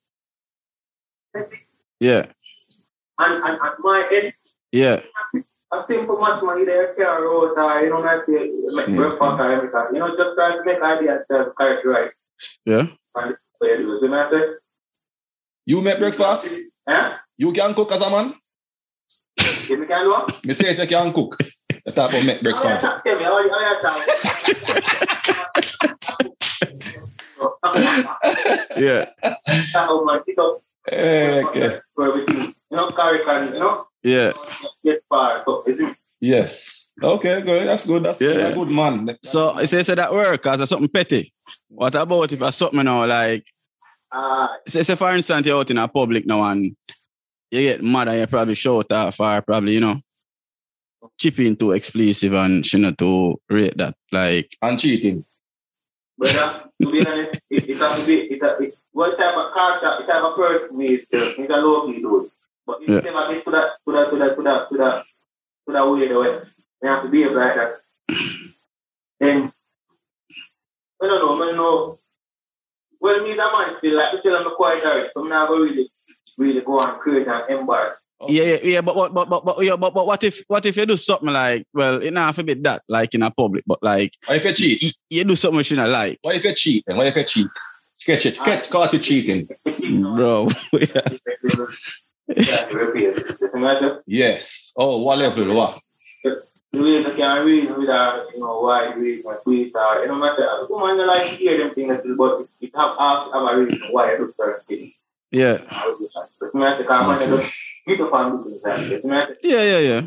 Yeah. 2.01 2.27
and 3.19 3.35
and 3.45 3.59
and 3.61 3.75
my 3.81 4.09
end 4.13 4.33
Yeah. 4.73 5.01
I 5.35 5.81
a 5.81 5.85
simple 5.87 6.17
much 6.19 6.43
money 6.43 6.65
there 6.65 6.95
care 6.95 7.21
road 7.21 7.53
or 7.57 7.61
uh, 7.61 7.83
you 7.83 7.91
know 7.91 8.01
say 8.27 8.51
make 8.77 8.97
breakfast 8.97 9.21
or 9.21 9.53
everything. 9.53 9.87
You 9.93 9.99
know 10.01 10.17
just 10.17 10.35
try 10.35 10.57
to 10.57 10.65
make 10.65 10.81
ideas 10.83 11.25
uh, 11.31 11.45
to 11.45 11.89
right. 11.89 12.11
Yeah. 12.65 12.87
And 13.15 13.37
where 13.59 13.81
you 13.81 13.87
do. 13.87 13.99
So 14.01 14.09
man 14.09 14.29
say 14.31 14.43
You 15.67 15.81
make 15.81 15.99
breakfast? 15.99 16.53
huh? 16.89 17.17
You 17.37 17.53
can 17.53 17.75
cook 17.75 17.93
as 17.93 18.01
a 18.01 18.11
man? 18.11 18.35
You 19.69 19.87
can 19.87 20.05
do 20.05 20.15
it. 20.17 20.45
Me 20.45 20.55
say 20.55 20.71
it, 20.71 20.79
you 20.79 20.87
can 20.87 21.13
cook. 21.13 21.37
You 21.87 21.93
talk 21.93 22.11
about 22.11 22.25
make 22.25 22.43
breakfast. 22.43 22.87
Tell 23.05 23.19
me, 23.19 23.25
how 23.25 23.39
you- 23.41 23.51
how 23.51 23.97
you 23.97 24.89
Yeah. 28.77 29.07
How 29.73 30.05
much 30.05 30.23
it 30.27 30.39
okay. 30.39 31.81
You 32.01 32.55
know, 32.77 32.91
carry 32.93 33.25
can, 33.25 33.53
you 33.55 33.61
know, 33.61 33.87
Yeah. 34.03 34.33
get 34.85 35.03
far. 35.09 35.43
So, 35.45 35.65
is 35.67 35.79
it? 35.79 35.97
Yes. 36.21 36.93
Okay, 37.03 37.43
good. 37.43 37.67
That's 37.69 37.87
good. 37.87 38.03
That's 38.05 38.21
Yeah. 38.21 38.49
a 38.49 38.55
good 38.55 38.69
man. 38.69 39.17
So, 39.25 39.59
it 39.59 39.69
says 39.69 39.87
that 39.87 40.13
work 40.13 40.33
because 40.43 40.61
it's 40.61 40.71
something 40.71 40.89
petty. 40.89 41.33
What 41.69 41.95
about 41.95 42.33
if 42.33 42.41
it's 42.43 42.57
something 42.57 42.85
now, 42.85 43.07
like, 43.07 43.45
Uh, 44.11 44.49
say, 44.67 44.83
say 44.83 44.95
for 44.97 45.15
instance, 45.15 45.47
you're 45.47 45.59
out 45.61 45.71
in 45.71 45.79
a 45.79 45.87
public 45.89 46.25
now 46.27 46.43
and 46.45 46.75
you 47.51 47.61
get 47.63 47.83
mad 47.83 48.09
and 48.09 48.21
you 48.21 48.27
probably 48.27 48.55
shout 48.55 48.91
off 48.93 49.21
or 49.21 49.43
probably, 49.43 49.75
you 49.75 49.81
know, 49.81 50.01
chip 51.19 51.39
in 51.41 51.55
too 51.57 51.73
explicit 51.73 52.33
and 52.33 52.65
she 52.65 52.79
not 52.79 52.97
to 52.99 53.39
rate 53.51 53.77
that. 53.77 53.95
Like, 54.11 54.57
and 54.63 54.79
cheating. 54.79 55.25
brother, 56.17 56.65
to 56.83 56.91
be 56.91 57.07
honest, 57.07 57.41
it, 57.51 57.69
it 57.69 57.79
has 57.79 58.01
to 58.01 58.07
be, 58.07 58.15
it, 58.15 58.41
it, 58.43 58.79
what 58.93 59.17
type 59.19 59.37
of 59.37 59.53
character, 59.55 60.03
it 60.03 60.07
type 60.07 60.23
of 60.25 60.37
person 60.37 60.77
we 60.77 60.87
is, 60.95 61.03
uh, 61.13 61.35
it's 61.37 61.51
a 61.53 61.57
low 61.57 61.87
key 61.87 62.01
dude. 62.01 62.31
But 62.67 62.79
if 62.83 62.89
Yeah. 62.89 62.95
you 62.97 63.15
never 63.15 63.35
get 63.35 63.45
to 63.45 63.51
that, 63.51 63.69
to 63.87 63.93
that, 63.93 64.11
to 64.11 64.17
that, 64.19 64.37
to 64.37 64.43
that, 64.43 64.69
to 64.71 64.77
that, 64.79 65.05
to 65.67 65.73
that 65.73 65.91
way, 65.91 66.09
the 66.09 66.19
way, 66.19 66.41
you 66.83 66.89
have 66.89 67.03
to 67.05 67.09
behave 67.11 67.33
like 67.33 67.55
that. 67.57 67.81
Then, 69.21 69.53
I 71.03 71.07
don't 71.07 71.39
know, 71.39 71.49
I 71.49 71.53
know, 71.53 71.99
well, 73.01 73.23
me, 73.23 73.35
that 73.37 73.53
man 73.53 73.77
still, 73.79 73.97
like, 73.97 74.19
still, 74.21 74.37
I'm 74.37 74.55
quite 74.57 74.85
alright, 74.85 75.11
so 75.15 75.23
I'm 75.23 75.29
not 75.29 75.49
going 75.49 75.69
to 75.69 75.75
really, 75.75 75.93
really 76.37 76.61
go 76.61 76.81
and 76.81 76.99
create 76.99 77.29
and 77.29 77.61
embarrass. 77.61 77.99
yeah, 78.29 78.45
yeah, 78.45 78.59
yeah, 78.63 78.81
but, 78.81 78.95
but, 78.95 79.15
but, 79.15 79.29
but, 79.31 79.45
but, 79.45 79.65
yeah, 79.65 79.77
but, 79.77 79.95
but 79.95 80.07
what 80.07 80.25
if, 80.25 80.43
what 80.49 80.67
if 80.67 80.77
you 80.77 80.87
do 80.87 80.97
something 80.97 81.29
like, 81.29 81.67
well, 81.73 82.03
it 82.03 82.11
not 82.13 82.27
have 82.27 82.37
to 82.37 82.43
be 82.45 82.55
that, 82.55 82.83
like 82.89 83.15
in 83.15 83.23
a 83.23 83.31
public, 83.31 83.65
but 83.67 83.83
like, 83.83 84.15
Why 84.27 84.37
if 84.37 84.45
you 84.45 84.53
cheat? 84.55 84.83
you, 84.83 84.91
you 85.11 85.25
do 85.25 85.37
something 85.37 85.63
she 85.63 85.77
not 85.77 85.89
like, 85.91 86.19
Why 86.23 86.35
if 86.35 86.45
you 86.45 86.55
cheat? 86.55 86.85
Then? 86.87 86.97
Why 86.97 87.07
if 87.07 87.17
you 87.17 87.25
cheat? 87.25 87.51
Catch 88.05 88.27
it. 88.27 88.37
Catch, 88.37 88.71
caught 88.71 88.93
you 88.93 88.99
cheating. 89.01 89.49
bro. 89.65 90.49
Yeah, 92.37 92.67
repeat. 92.67 93.25
Yes. 94.07 94.73
Oh, 94.77 95.03
what 95.03 95.19
level? 95.19 95.55
What? 95.55 95.81
The 96.73 96.83
way 96.83 97.03
they 97.03 97.17
can 97.17 97.47
read 97.47 97.77
without, 97.77 98.27
you 98.35 98.41
know, 98.41 98.61
why 98.61 98.93
read 98.95 99.25
and 99.25 99.39
tweet 99.43 99.75
or, 99.75 100.03
you 100.03 100.09
know, 100.09 100.17
matter. 100.17 100.67
Woman, 100.69 100.99
you 100.99 101.07
like 101.07 101.31
to 101.31 101.37
hear 101.37 101.59
them 101.59 101.75
things, 101.75 101.97
but 102.17 102.41
it, 102.41 102.49
it 102.61 102.71
have, 102.77 102.97
have, 102.99 103.33
have 103.33 103.43
a 103.43 103.59
reason 103.59 103.89
why 103.91 104.13
I 104.13 104.17
do 104.19 104.33
certain 104.37 104.65
things. 104.67 104.93
yeah, 105.31 105.59
But 106.41 106.55
matter, 106.55 106.83
because 106.83 107.25
you 107.27 107.31
look, 107.35 107.45
you 107.87 107.97
can 107.97 108.11
find 108.11 108.45
things 108.45 108.61
like 108.63 108.89
this. 108.89 109.05
Matter, 109.05 109.37
yeah, 109.43 109.63
yeah, 109.63 109.79
yeah. 109.79 110.03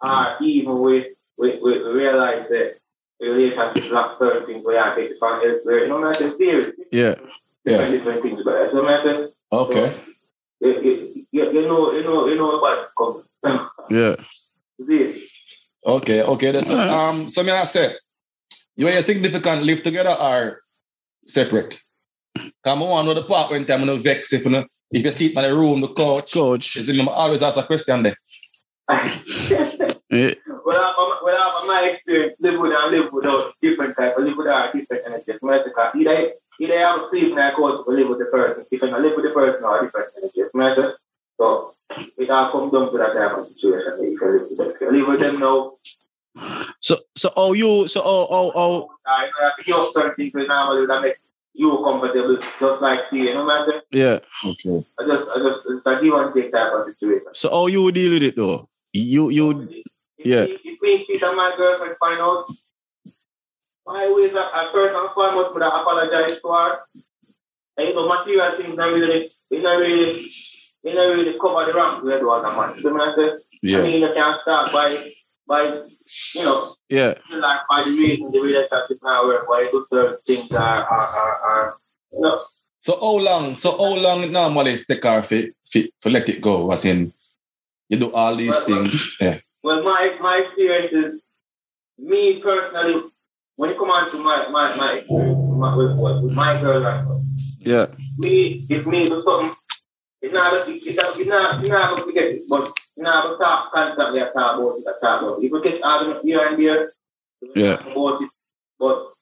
uh, 0.00 0.36
even 0.40 0.80
with, 0.80 1.06
with, 1.36 1.60
with 1.60 1.82
realize 1.82 2.46
that 2.48 2.76
the 3.20 3.28
relationship 3.28 3.92
lack 3.92 4.18
certain 4.18 4.46
things 4.46 4.64
where 4.64 4.82
I 4.82 4.96
take 4.96 5.10
it 5.10 5.16
from 5.18 5.40
elsewhere, 5.46 5.80
you 5.84 5.88
know, 5.88 6.00
matter, 6.00 6.34
serious. 6.38 6.68
Yeah. 6.90 7.14
Yeah. 7.64 7.78
Different, 7.78 7.92
different 7.92 8.22
things, 8.22 8.40
but 8.44 8.70
so 8.72 8.82
matter, 8.82 9.28
Okay. 9.52 9.96
you, 10.60 10.80
you, 10.80 11.26
you 11.30 11.52
you 11.52 11.68
know, 11.68 11.92
you 11.92 12.02
know, 12.02 12.26
you 12.26 12.36
know 12.36 12.58
what 12.58 12.90
comes. 12.98 13.24
Yeah. 13.90 14.16
See, 15.84 15.90
Okay. 15.90 16.22
Okay. 16.22 16.52
That's 16.52 16.70
Alright. 16.70 16.88
um. 16.88 17.28
So 17.28 17.42
me 17.42 17.50
I 17.52 17.64
say, 17.64 17.94
you 18.76 18.86
and 18.86 18.94
your 18.94 19.02
significant 19.02 19.62
live 19.62 19.82
together 19.82 20.10
or 20.10 20.62
separate? 21.26 21.80
Come 22.64 22.82
on, 22.82 23.04
know 23.04 23.14
the 23.14 23.24
part 23.24 23.50
when 23.50 23.66
time 23.66 23.84
no 23.86 23.98
vex 23.98 24.32
if 24.32 24.44
you 24.44 24.50
know 24.50 24.64
if 24.90 25.04
you 25.04 25.12
sleep 25.12 25.36
in 25.36 25.42
the 25.42 25.54
room, 25.54 25.80
the 25.80 25.92
couch. 25.92 26.32
Coach. 26.32 26.76
Is 26.76 26.88
it 26.88 26.94
me 26.94 27.06
always 27.08 27.42
ask 27.42 27.58
a 27.58 27.62
question 27.62 28.02
there? 28.02 28.16
Yeah. 30.12 30.34
well, 30.66 30.76
I, 30.76 31.20
well, 31.24 31.36
I, 31.36 31.64
my 31.66 31.88
experience, 31.88 32.36
live 32.38 32.60
with 32.60 32.72
and 32.76 32.92
live 32.92 33.10
without 33.12 33.54
different 33.62 33.96
type, 33.96 34.18
of 34.18 34.24
live 34.24 34.36
without 34.36 34.74
different 34.74 35.02
energies. 35.06 35.40
Because 35.40 35.94
either, 35.96 36.32
either 36.60 36.76
I 36.76 36.80
have 36.80 37.00
a 37.00 37.08
sleep 37.08 37.34
night 37.34 37.56
course 37.56 37.82
or 37.86 37.94
live 37.94 38.08
with 38.10 38.18
the 38.18 38.26
person. 38.26 38.66
If 38.70 38.82
I 38.82 38.98
live 38.98 39.12
with 39.16 39.24
the 39.24 39.30
person 39.30 39.64
or 39.64 39.84
different 39.84 40.08
energies. 40.18 40.52
Matter? 40.52 40.98
So, 41.40 41.72
it 42.18 42.30
all 42.30 42.50
comes 42.52 42.72
to 42.72 42.98
that 42.98 43.14
type 43.14 43.36
of 43.38 43.48
situation. 43.48 43.92
If 44.00 44.20
you 44.20 44.32
live 44.32 44.48
with 44.50 44.58
them, 44.58 44.76
you 44.80 44.98
live 44.98 45.08
with 45.08 45.20
them 45.20 45.40
now, 45.40 45.72
So, 46.80 46.98
so, 47.16 47.30
oh, 47.36 47.52
you, 47.52 47.86
so, 47.88 48.00
oh, 48.04 48.26
oh, 48.30 48.52
oh, 48.54 48.88
I 49.06 49.26
know 49.26 49.46
have 49.48 49.56
to 49.58 49.64
give 49.64 49.76
up 49.76 49.90
certain 49.92 50.14
things 50.14 50.32
that 50.32 50.48
normally 50.48 50.86
that 50.86 51.02
make 51.02 51.16
you 51.54 51.68
comfortable, 51.84 52.38
just 52.38 52.82
like 52.82 53.00
see, 53.10 53.18
you 53.28 53.34
know, 53.34 53.44
matter? 53.46 53.82
yeah. 53.90 54.18
Okay. 54.44 54.84
I 54.98 55.06
just, 55.06 55.22
I 55.30 55.38
just, 55.38 55.60
it's 55.68 55.86
a 55.86 56.00
give 56.02 56.14
and 56.14 56.34
take 56.34 56.50
type 56.52 56.72
of 56.72 56.86
situation. 56.86 57.26
So, 57.34 57.50
how 57.50 57.66
you 57.66 57.82
would 57.84 57.94
deal 57.94 58.12
with 58.14 58.22
it 58.22 58.36
though? 58.36 58.68
You, 58.92 59.28
you, 59.30 59.50
If 60.18 60.26
yeah. 60.26 60.44
me- 60.44 60.58
If 60.64 61.08
me 61.08 61.20
and 61.22 61.36
my 61.36 61.52
girlfriend 61.56 61.96
find 61.98 62.20
out, 62.20 62.46
I 63.86 64.04
always 64.06 64.30
at 64.30 64.36
at 64.38 64.72
first 64.72 64.94
and 64.96 65.10
foremost 65.14 65.52
would 65.54 65.62
I 65.62 65.68
apologize 65.80 66.40
to 66.40 66.48
her. 66.48 66.78
And 67.76 67.88
you 67.88 67.94
know, 67.94 68.08
material 68.08 68.56
things 68.56 68.76
not 68.76 68.92
really, 68.92 69.30
it 69.50 69.62
not 69.62 69.76
really, 69.78 70.30
it 70.84 70.94
not 70.94 71.02
really 71.14 71.34
cover 71.40 71.66
the 71.66 71.72
wrong 71.74 72.04
way 72.04 72.18
towards 72.18 72.44
a 72.44 72.50
man. 72.50 72.82
So 72.82 72.88
I 73.00 73.14
say, 73.16 73.22
I 73.24 73.38
Yeah. 73.62 73.82
mean, 73.82 74.00
you 74.02 74.08
can 74.14 74.34
start 74.42 74.72
by, 74.72 75.12
by, 75.46 75.62
you 76.34 76.42
know, 76.42 76.74
yeah, 76.88 77.14
like 77.30 77.60
by 77.70 77.82
the 77.84 77.90
reason 77.90 78.30
the 78.32 78.40
relationship 78.40 78.98
now 79.02 79.26
work, 79.26 79.48
why 79.48 79.68
do 79.70 79.86
certain 79.92 80.16
things 80.26 80.50
are, 80.52 80.84
are, 80.84 81.08
are, 81.20 81.36
are 81.50 81.76
you 82.12 82.20
know, 82.20 82.38
So 82.80 82.98
how 83.00 83.16
long? 83.18 83.56
So 83.56 83.70
how 83.76 83.94
long 83.94 84.30
normally 84.32 84.84
take 84.88 85.04
her 85.04 85.22
for, 85.22 85.42
for, 85.70 85.82
for 86.00 86.10
let 86.10 86.28
it 86.28 86.40
go? 86.42 86.66
Was 86.66 86.84
in 86.84 87.12
you 87.88 87.98
do 87.98 88.10
all 88.12 88.34
these 88.36 88.58
things. 88.60 88.92
Yeah. 89.20 89.38
Well, 89.62 89.82
my 89.84 90.16
my 90.20 90.36
experience 90.44 90.92
is 90.92 91.20
me 91.98 92.40
personally. 92.42 93.02
When 93.56 93.70
it 93.70 93.78
come 93.78 93.90
on 93.90 94.10
to 94.10 94.18
my 94.18 94.48
my 94.48 94.74
my 94.76 94.92
experience 94.94 95.38
my, 95.62 95.76
with, 95.76 96.22
with 96.24 96.32
my 96.32 96.60
girl 96.60 96.80
now, 96.80 97.22
Yeah. 97.60 97.86
me 98.18 98.66
if 98.68 98.86
me 98.86 99.06
do 99.06 99.22
something, 99.22 99.54
it's 100.22 100.32
not 100.32 100.68
it's 100.68 100.86
not 100.96 101.18
it's 101.18 101.28
not 101.28 101.60
it's 101.60 101.70
not 101.70 101.90
gonna 101.90 102.04
forget 102.04 102.24
it, 102.24 102.42
but 102.48 102.72
you 102.96 103.02
know, 103.02 103.10
I'm 103.10 103.38
talk 103.38 103.72
constantly 103.72 104.20
I 104.22 104.26
talk 104.32 104.58
about 104.58 104.78
it, 104.78 104.84
I 104.86 105.04
talk 105.04 105.22
about 105.22 105.42
it. 105.42 105.46
If 105.46 105.52
we 105.52 105.60
get 105.62 105.82
argument 105.82 106.24
here 106.24 106.46
and 106.46 106.58
there, 106.58 106.92
Yeah. 107.54 107.76
talk 107.76 107.96
about 107.96 108.22
it. 108.22 108.30
But 108.78 109.12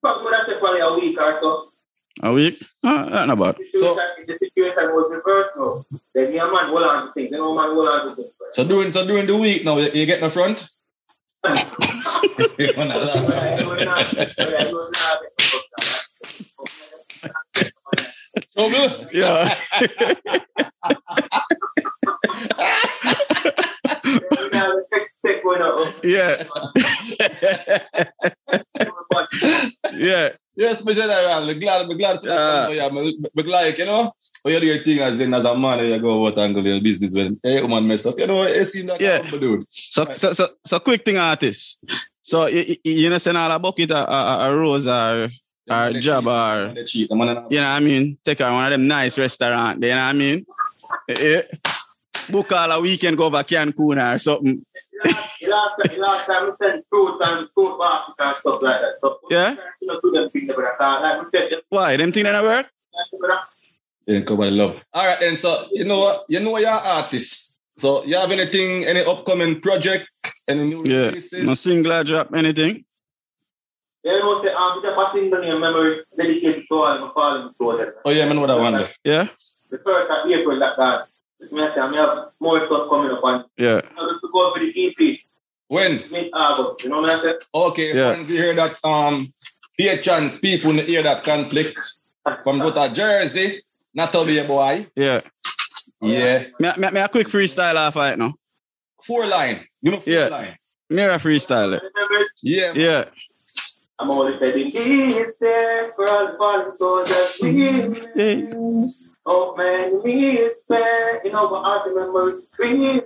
probably 0.00 0.24
would 0.24 0.34
have 0.34 0.46
say 0.46 0.58
probably 0.60 0.80
a 0.80 0.92
week 0.94 1.18
or 1.20 1.38
so. 1.40 1.64
A 2.22 2.32
week? 2.32 2.62
Ah, 2.84 3.08
that 3.10 3.28
not 3.28 3.38
bad. 3.38 3.56
The 3.56 3.78
So- 3.78 3.94
the 4.26 4.38
situation 4.38 4.94
was 4.94 5.10
reversed 5.10 5.56
now. 5.56 5.84
Then 6.14 6.30
me 6.32 6.38
and 6.38 6.52
man 6.52 6.68
hold 6.68 6.82
on 6.82 7.06
to 7.08 7.12
things. 7.12 7.30
Then 7.30 7.40
no 7.40 7.54
man 7.54 7.70
hold 7.74 7.88
on 7.88 8.08
to 8.08 8.16
things. 8.16 8.32
So 8.52 8.64
during 8.64 8.92
so 8.92 9.06
during 9.06 9.26
the 9.26 9.36
week 9.36 9.64
now, 9.64 9.78
you, 9.78 9.90
you 9.90 10.06
get 10.06 10.18
in 10.18 10.24
the 10.24 10.30
front. 10.30 10.68
You 18.58 18.64
wanna 18.64 19.08
laugh. 19.14 19.68
I 19.72 19.86
do 19.86 19.94
not- 20.00 20.18
I 20.20 20.42
do 20.42 21.08
not- 21.22 21.44
So 24.08 24.08
good. 24.50 24.52
Yeah. 24.52 24.98
Take 25.24 25.44
one 25.44 25.62
up. 25.62 25.94
yeah. 26.02 26.44
yeah. 29.94 30.28
Yes, 30.56 30.84
my 30.84 30.92
general. 30.92 31.26
I'm 31.32 31.58
glad, 31.58 31.82
I'm 31.82 31.96
glad. 31.96 32.18
Yeah. 32.22 32.68
Yeah, 32.70 32.86
I'm, 32.86 33.44
glad, 33.44 33.78
you 33.78 33.84
know. 33.84 34.12
When 34.42 34.54
you 34.54 34.60
do 34.60 34.66
your 34.66 34.82
thing 34.84 34.98
as 35.00 35.20
in 35.20 35.32
as 35.34 35.44
a 35.44 35.56
man, 35.56 35.84
you 35.86 35.98
go 36.00 36.26
out 36.26 36.38
and 36.38 36.54
go 36.54 36.60
your 36.60 36.80
business 36.80 37.14
when 37.14 37.38
hey, 37.42 37.62
woman 37.62 37.86
mess 37.86 38.06
up. 38.06 38.18
You 38.18 38.26
know, 38.26 38.42
it 38.42 38.64
seems 38.64 38.88
like 38.88 39.00
Yeah. 39.00 39.18
a 39.18 39.38
dude. 39.38 39.66
So, 39.70 40.06
so, 40.14 40.32
so, 40.32 40.48
so 40.64 40.80
quick 40.80 41.04
thing, 41.04 41.18
artist. 41.18 41.80
So, 42.22 42.46
you, 42.46 42.76
you, 42.84 42.92
you 42.92 43.10
know, 43.10 43.18
send 43.18 43.38
all 43.38 43.50
a 43.52 43.58
bucket, 43.58 43.90
a, 43.92 44.10
a, 44.12 44.50
a 44.50 44.56
rose, 44.56 44.86
or, 44.86 45.28
or 45.70 45.92
job, 46.00 46.24
cheat, 46.24 46.32
or, 46.32 46.74
they 46.74 46.84
cheat. 46.84 47.08
The 47.08 47.16
man 47.16 47.28
and- 47.28 47.46
you 47.52 47.58
know 47.60 47.64
what 47.66 47.76
I 47.76 47.80
mean? 47.80 48.18
Take 48.24 48.38
her 48.40 48.50
one 48.50 48.64
of 48.66 48.70
them 48.72 48.86
nice 48.88 49.18
restaurant, 49.18 49.82
you 49.82 49.88
know 49.90 49.96
what 49.96 50.02
I 50.02 50.12
mean? 50.12 50.46
Eh, 51.08 51.14
eh. 51.36 51.42
Book 52.30 52.52
all 52.52 52.70
a 52.72 52.80
weekend, 52.80 53.16
go 53.16 53.24
over 53.26 53.42
Cancun 53.42 54.14
or 54.14 54.18
something. 54.18 54.64
Last, 55.04 55.42
last, 55.46 55.96
last 55.98 56.26
time 56.26 56.46
we 56.46 56.52
sent 56.66 56.84
fruit 56.90 57.20
and 57.22 57.48
fruit 57.54 57.78
basket 57.78 58.14
and 58.18 58.36
stuff 58.40 58.58
like 58.62 58.80
that. 58.80 58.92
So, 59.00 59.18
Yeah. 59.30 59.54
You 59.80 59.86
know, 59.88 60.00
do 60.02 60.10
them 60.10 60.30
things, 60.30 60.50
but 60.54 60.64
I 60.64 60.76
thought, 60.76 61.02
like 61.02 61.22
we 61.32 61.38
said, 61.38 61.50
just 61.50 61.62
Why? 61.68 61.96
Them 61.96 62.12
thing 62.12 62.24
that 62.24 62.42
work? 62.42 62.66
Then 64.06 64.24
cover 64.24 64.44
the 64.46 64.50
love. 64.50 64.76
All 64.92 65.06
right, 65.06 65.20
then. 65.20 65.36
So 65.36 65.64
you 65.70 65.84
know 65.84 65.98
what? 66.00 66.24
You 66.28 66.40
know 66.40 66.56
you're 66.58 66.68
an 66.70 66.80
artist. 66.82 67.60
So 67.76 68.04
you 68.04 68.16
have 68.16 68.30
anything, 68.32 68.84
any 68.86 69.04
upcoming 69.04 69.60
project, 69.60 70.08
any 70.48 70.64
new 70.64 70.82
Yeah. 70.84 71.08
releases? 71.08 71.44
No 71.44 71.54
single 71.54 72.02
drop, 72.04 72.34
anything? 72.34 72.84
Yeah, 74.04 74.12
you 74.14 74.20
know, 74.20 74.42
say, 74.42 74.50
um, 74.52 74.80
just 74.82 74.96
a 74.98 75.10
single 75.12 75.40
name 75.40 75.60
memory 75.60 76.00
dedicated 76.16 76.64
to 76.68 76.74
all 76.74 76.98
my 76.98 77.10
fallen 77.12 77.54
soldiers. 77.58 77.94
Oh 78.04 78.10
yeah, 78.10 78.26
man, 78.26 78.40
what 78.40 78.50
I 78.50 78.56
wonder. 78.56 78.88
Yeah? 79.04 79.28
The 79.70 79.78
first 79.78 80.10
of 80.10 80.30
April 80.30 80.58
that 80.60 80.76
that. 80.78 81.08
Me 81.52 81.62
I 81.62 81.72
say, 81.74 81.80
I 81.80 81.94
have 81.94 82.28
more 82.40 82.64
stuff 82.66 82.88
coming 82.90 83.10
up 83.12 83.20
and 83.22 83.44
Yeah. 83.56 83.80
you 83.88 83.96
know, 83.96 84.10
just 84.10 84.22
to 84.22 84.28
go 84.32 84.52
for 84.52 84.58
the 84.60 84.70
EP 84.74 85.20
When? 85.68 86.02
mid 86.10 86.30
August. 86.32 86.82
You 86.84 86.90
know 86.90 87.00
what 87.02 87.10
I 87.10 87.20
say? 87.22 87.34
Okay, 87.54 87.94
Yeah. 87.94 88.14
fans, 88.14 88.30
you 88.30 88.36
hear 88.38 88.54
that? 88.54 88.76
Um, 88.84 89.32
be 89.76 89.88
a 89.88 90.00
chance, 90.02 90.38
people 90.38 90.72
hear 90.72 91.02
that 91.02 91.22
conflict 91.24 91.78
from 92.42 92.58
go 92.58 92.72
to 92.72 92.92
Jersey, 92.94 93.62
not 93.94 94.12
to 94.12 94.24
be 94.24 94.38
a 94.38 94.44
boy. 94.44 94.86
Yeah. 94.96 95.20
Yeah, 96.00 96.44
Me, 96.60 96.70
me, 96.76 96.90
me 96.90 97.00
a 97.00 97.08
quick 97.08 97.28
freestyle 97.28 97.76
off 97.76 97.96
right 97.96 98.18
now. 98.18 98.34
four 99.04 99.26
line. 99.26 99.66
You 99.82 99.92
know 99.92 100.00
four 100.00 100.12
Yeah. 100.12 100.26
line. 100.28 100.58
Me 100.90 101.02
a 101.02 101.18
freestyle 101.18 101.74
it. 101.76 101.82
Remember, 101.82 102.26
Yeah, 102.42 102.72
man. 102.72 102.80
Yeah. 102.80 103.04
I'm 104.00 104.10
always 104.10 104.38
saying, 104.40 104.70
He 104.70 105.12
is 105.12 105.34
there 105.40 105.92
for 105.96 106.08
all 106.08 106.26
the 106.30 106.38
fallen 106.38 106.76
soldiers. 106.76 107.38
We 107.42 107.50
Hey. 108.14 108.48
Oh 109.26 109.56
man, 109.56 110.00
He 110.04 110.32
is 110.34 110.56
there. 110.68 111.24
You 111.24 111.32
know, 111.32 111.48
but 111.48 111.62
I 111.62 111.84
remember, 111.86 112.40
He 112.62 112.98
is 112.98 113.02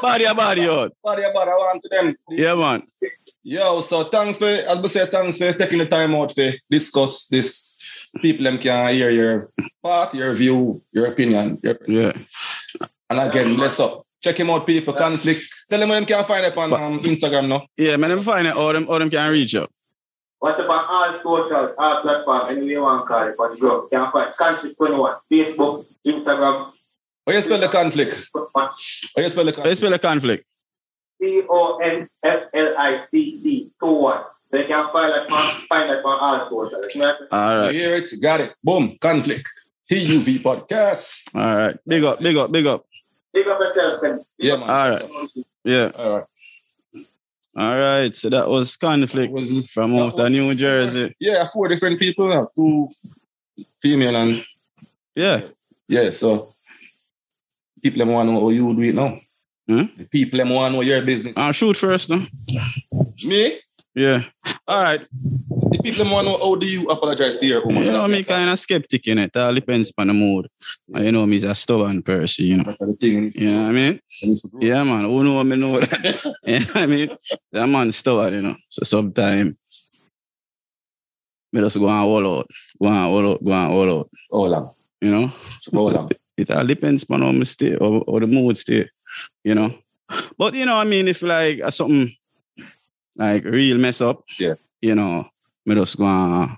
Body 0.00 0.24
a 0.24 0.34
body 0.34 0.68
out. 0.68 0.92
Body 1.02 1.22
about 1.22 1.48
I 1.48 1.52
want 1.52 1.82
to 1.82 1.88
them. 1.88 2.16
Yeah, 2.28 2.54
man. 2.54 2.82
Yo, 3.42 3.80
so 3.80 4.04
thanks 4.04 4.38
for, 4.38 4.46
as 4.46 4.78
we 4.78 4.88
say, 4.88 5.06
thanks 5.06 5.38
for 5.38 5.52
taking 5.52 5.78
the 5.78 5.86
time 5.86 6.14
out 6.14 6.30
to 6.30 6.56
discuss 6.70 7.26
this. 7.26 7.82
People 8.22 8.44
them 8.44 8.58
can 8.58 8.94
hear 8.94 9.10
your 9.10 9.50
part, 9.82 10.14
your 10.14 10.34
view, 10.34 10.82
your 10.92 11.06
opinion, 11.06 11.58
your 11.62 11.78
Yeah. 11.86 12.12
And 13.08 13.20
again, 13.20 13.56
let's 13.56 13.80
up. 13.80 14.06
Check 14.22 14.38
him 14.38 14.50
out, 14.50 14.66
people. 14.66 14.94
Conflict. 14.94 15.42
Tell 15.68 15.80
them 15.80 15.88
where 15.88 15.98
them 15.98 16.06
can 16.06 16.24
find 16.24 16.44
it 16.44 16.56
on 16.56 16.72
um, 16.72 17.00
Instagram 17.00 17.48
now. 17.48 17.66
Yeah, 17.76 17.96
man, 17.96 18.10
them 18.10 18.22
find 18.22 18.46
it 18.46 18.54
how 18.54 18.72
them, 18.72 18.86
how 18.86 18.98
them 18.98 19.10
can 19.10 19.30
reach 19.32 19.54
you. 19.54 19.66
What's 20.40 20.58
up 20.58 20.70
on 20.70 20.84
all 20.88 21.20
socials, 21.22 21.74
all 21.76 22.00
platforms, 22.02 22.50
anyway 22.52 22.68
you 22.72 22.80
want 22.80 23.04
to 23.04 23.06
call 23.06 23.28
it, 23.28 23.34
on 23.38 23.52
the 23.52 23.60
group. 23.60 23.88
You 23.92 23.98
can 23.98 24.10
find 24.10 24.34
Conflict 24.36 24.76
21, 24.78 25.16
Facebook, 25.30 25.86
Instagram, 26.06 26.72
How 27.26 27.32
you 27.34 27.42
spell 27.42 27.60
the 27.60 27.68
conflict? 27.68 28.16
How 28.34 28.70
you 29.22 29.28
spell 29.28 29.44
the 29.44 29.52
How 29.52 29.58
you 29.58 29.62
conflict? 29.64 29.76
spell 29.76 29.90
the 29.90 29.98
conflict? 29.98 30.46
C 31.20 31.42
O 31.48 31.76
N 31.84 32.08
F 32.24 32.40
L 32.54 32.74
I 32.78 33.04
C 33.10 33.40
C 33.42 33.70
2 33.80 33.86
1. 33.86 34.22
So 34.50 34.56
you 34.56 34.64
can 34.66 34.92
find 34.92 35.12
that 35.12 35.30
on, 35.30 35.62
find 35.68 35.90
that 35.90 36.02
on 36.04 36.18
all 36.20 36.48
socials. 36.48 36.94
You 36.94 37.00
know 37.02 37.14
what 37.28 37.32
All 37.32 37.70
You 37.70 37.78
hear 37.78 37.96
it? 37.96 38.20
Got 38.22 38.40
it. 38.40 38.54
Boom. 38.64 38.96
Conflict. 38.98 39.46
TUV 39.90 40.42
podcast. 40.42 41.36
All 41.36 41.56
right. 41.56 41.76
Big 41.86 42.02
up, 42.02 42.18
big 42.20 42.36
up, 42.36 42.50
big 42.50 42.64
up. 42.66 42.86
Big 43.34 43.46
up 43.46 43.60
yourself, 43.60 44.00
Yeah, 44.38 44.56
man. 44.56 44.70
All 44.70 44.88
right. 44.90 45.10
Yeah. 45.64 45.90
All 45.96 46.16
right. 46.18 46.24
All 47.56 47.74
right. 47.76 48.14
So 48.14 48.28
that 48.30 48.48
was 48.48 48.76
conflict 48.76 49.32
That 49.32 49.40
was- 49.40 49.68
from 49.70 49.94
out 49.96 50.14
of 50.14 50.18
was- 50.18 50.30
New 50.32 50.54
Jersey. 50.54 51.14
Yeah, 51.18 51.46
four 51.48 51.68
different 51.68 51.98
people. 51.98 52.50
Two 52.56 52.88
female 53.82 54.16
and 54.16 54.44
Yeah. 55.16 55.42
yeah, 55.88 56.10
so 56.10 56.54
people 57.82 57.98
them 57.98 58.10
want 58.10 58.28
to 58.28 58.32
know 58.32 58.40
how 58.40 58.50
you 58.50 58.74
do 58.74 58.82
it 58.82 58.94
now. 58.94 59.20
Hmm? 59.68 59.84
The 59.96 60.04
people 60.04 60.38
them 60.38 60.50
want 60.50 60.72
to 60.72 60.76
know 60.76 60.82
your 60.82 61.02
business. 61.02 61.36
I'll 61.36 61.52
shoot 61.52 61.76
first, 61.76 62.08
no? 62.10 62.26
Me? 63.24 63.58
Yeah. 63.94 64.24
All 64.68 64.82
right. 64.82 65.00
People 65.82 66.10
want 66.10 66.26
to 66.26 66.32
know 66.32 66.38
how 66.38 66.54
do 66.56 66.66
you 66.66 66.88
apologize 66.88 67.36
to 67.38 67.46
your 67.46 67.64
woman? 67.64 67.84
You 67.84 67.92
know, 67.92 68.06
me 68.08 68.22
kind 68.24 68.50
of 68.50 68.58
skeptic 68.58 69.06
in 69.06 69.18
it. 69.18 69.36
All 69.36 69.54
depends 69.54 69.92
on 69.96 70.08
the 70.08 70.14
mood. 70.14 70.48
And 70.94 71.04
you 71.06 71.12
know, 71.12 71.26
me's 71.26 71.44
a 71.44 71.54
stubborn 71.54 72.02
person, 72.02 72.44
you 72.46 72.56
know. 72.62 72.76
Thing. 73.00 73.32
You 73.34 73.50
know 73.52 73.62
what 73.62 73.68
I 73.68 73.72
mean? 73.72 74.00
Yeah, 74.60 74.82
man. 74.84 75.04
Who 75.04 75.24
know 75.24 75.42
me 75.44 75.56
know 75.56 75.80
that? 75.80 76.34
you 76.44 76.60
know 76.60 76.66
what 76.66 76.76
I 76.76 76.86
mean? 76.86 77.16
That 77.52 77.66
man 77.66 77.92
stubborn, 77.92 78.34
you 78.34 78.42
know. 78.42 78.56
So 78.68 78.84
sometimes 78.84 79.54
me 81.52 81.60
just 81.60 81.78
go 81.78 81.88
on 81.88 82.04
all 82.04 82.38
out. 82.38 82.46
Go 82.80 82.88
on 82.88 82.96
all 82.96 83.32
out, 83.32 83.44
go 83.44 83.52
on 83.52 83.70
all 83.70 83.98
out. 84.00 84.10
How 84.30 84.38
long? 84.44 84.70
You 85.00 85.10
know? 85.10 85.32
So 85.58 85.70
how 85.72 85.88
long? 85.88 86.10
It 86.36 86.50
all 86.50 86.64
depends 86.66 87.04
on 87.10 87.22
how 87.22 87.32
me 87.32 87.44
stay 87.44 87.74
or, 87.76 88.02
or 88.06 88.20
the 88.20 88.26
mood 88.26 88.56
stay, 88.56 88.88
you 89.44 89.54
know. 89.54 89.74
But 90.38 90.54
you 90.54 90.64
know, 90.66 90.76
I 90.76 90.84
mean, 90.84 91.08
if 91.08 91.22
like 91.22 91.60
uh, 91.62 91.70
something 91.70 92.14
like 93.16 93.44
real 93.44 93.78
mess 93.78 94.00
up, 94.00 94.22
Yeah. 94.38 94.54
you 94.80 94.94
know, 94.94 95.28
me 95.66 95.74
just 95.74 95.96
go 95.96 96.04
and 96.06 96.50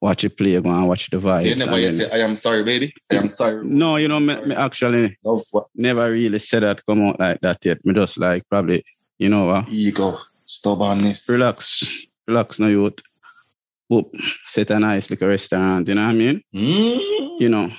watch 0.00 0.24
it 0.24 0.36
play, 0.36 0.60
go 0.60 0.70
and 0.70 0.88
watch 0.88 1.10
the 1.10 1.20
So 1.20 1.26
vibes. 1.26 1.44
you 1.44 1.56
never 1.56 1.80
then- 1.80 1.92
say, 1.92 2.10
I 2.10 2.18
am 2.24 2.34
sorry, 2.34 2.64
baby. 2.64 2.94
I 3.10 3.16
am 3.16 3.28
sorry. 3.28 3.66
no, 3.66 3.96
you 3.96 4.08
know, 4.08 4.20
me, 4.20 4.34
me 4.46 4.54
actually 4.54 5.18
what? 5.22 5.66
never 5.74 6.10
really 6.10 6.38
said 6.38 6.62
that 6.62 6.84
come 6.86 7.06
out 7.06 7.20
like 7.20 7.40
that 7.42 7.58
yet. 7.64 7.84
Me 7.84 7.92
just 7.94 8.18
like 8.18 8.42
probably, 8.48 8.84
you 9.18 9.28
know, 9.28 9.50
uh, 9.50 9.64
Ego. 9.68 10.18
Stubbornness. 10.46 11.28
relax, 11.28 11.92
relax, 12.26 12.58
no 12.58 12.66
youth. 12.68 12.98
Whoop, 13.88 14.12
set 14.46 14.70
a 14.70 14.78
nice 14.78 15.10
little 15.10 15.28
restaurant, 15.28 15.86
you 15.88 15.94
know 15.94 16.06
what 16.06 16.10
I 16.10 16.14
mean? 16.14 16.42
Mm. 16.54 17.40
You 17.40 17.48
know, 17.48 17.70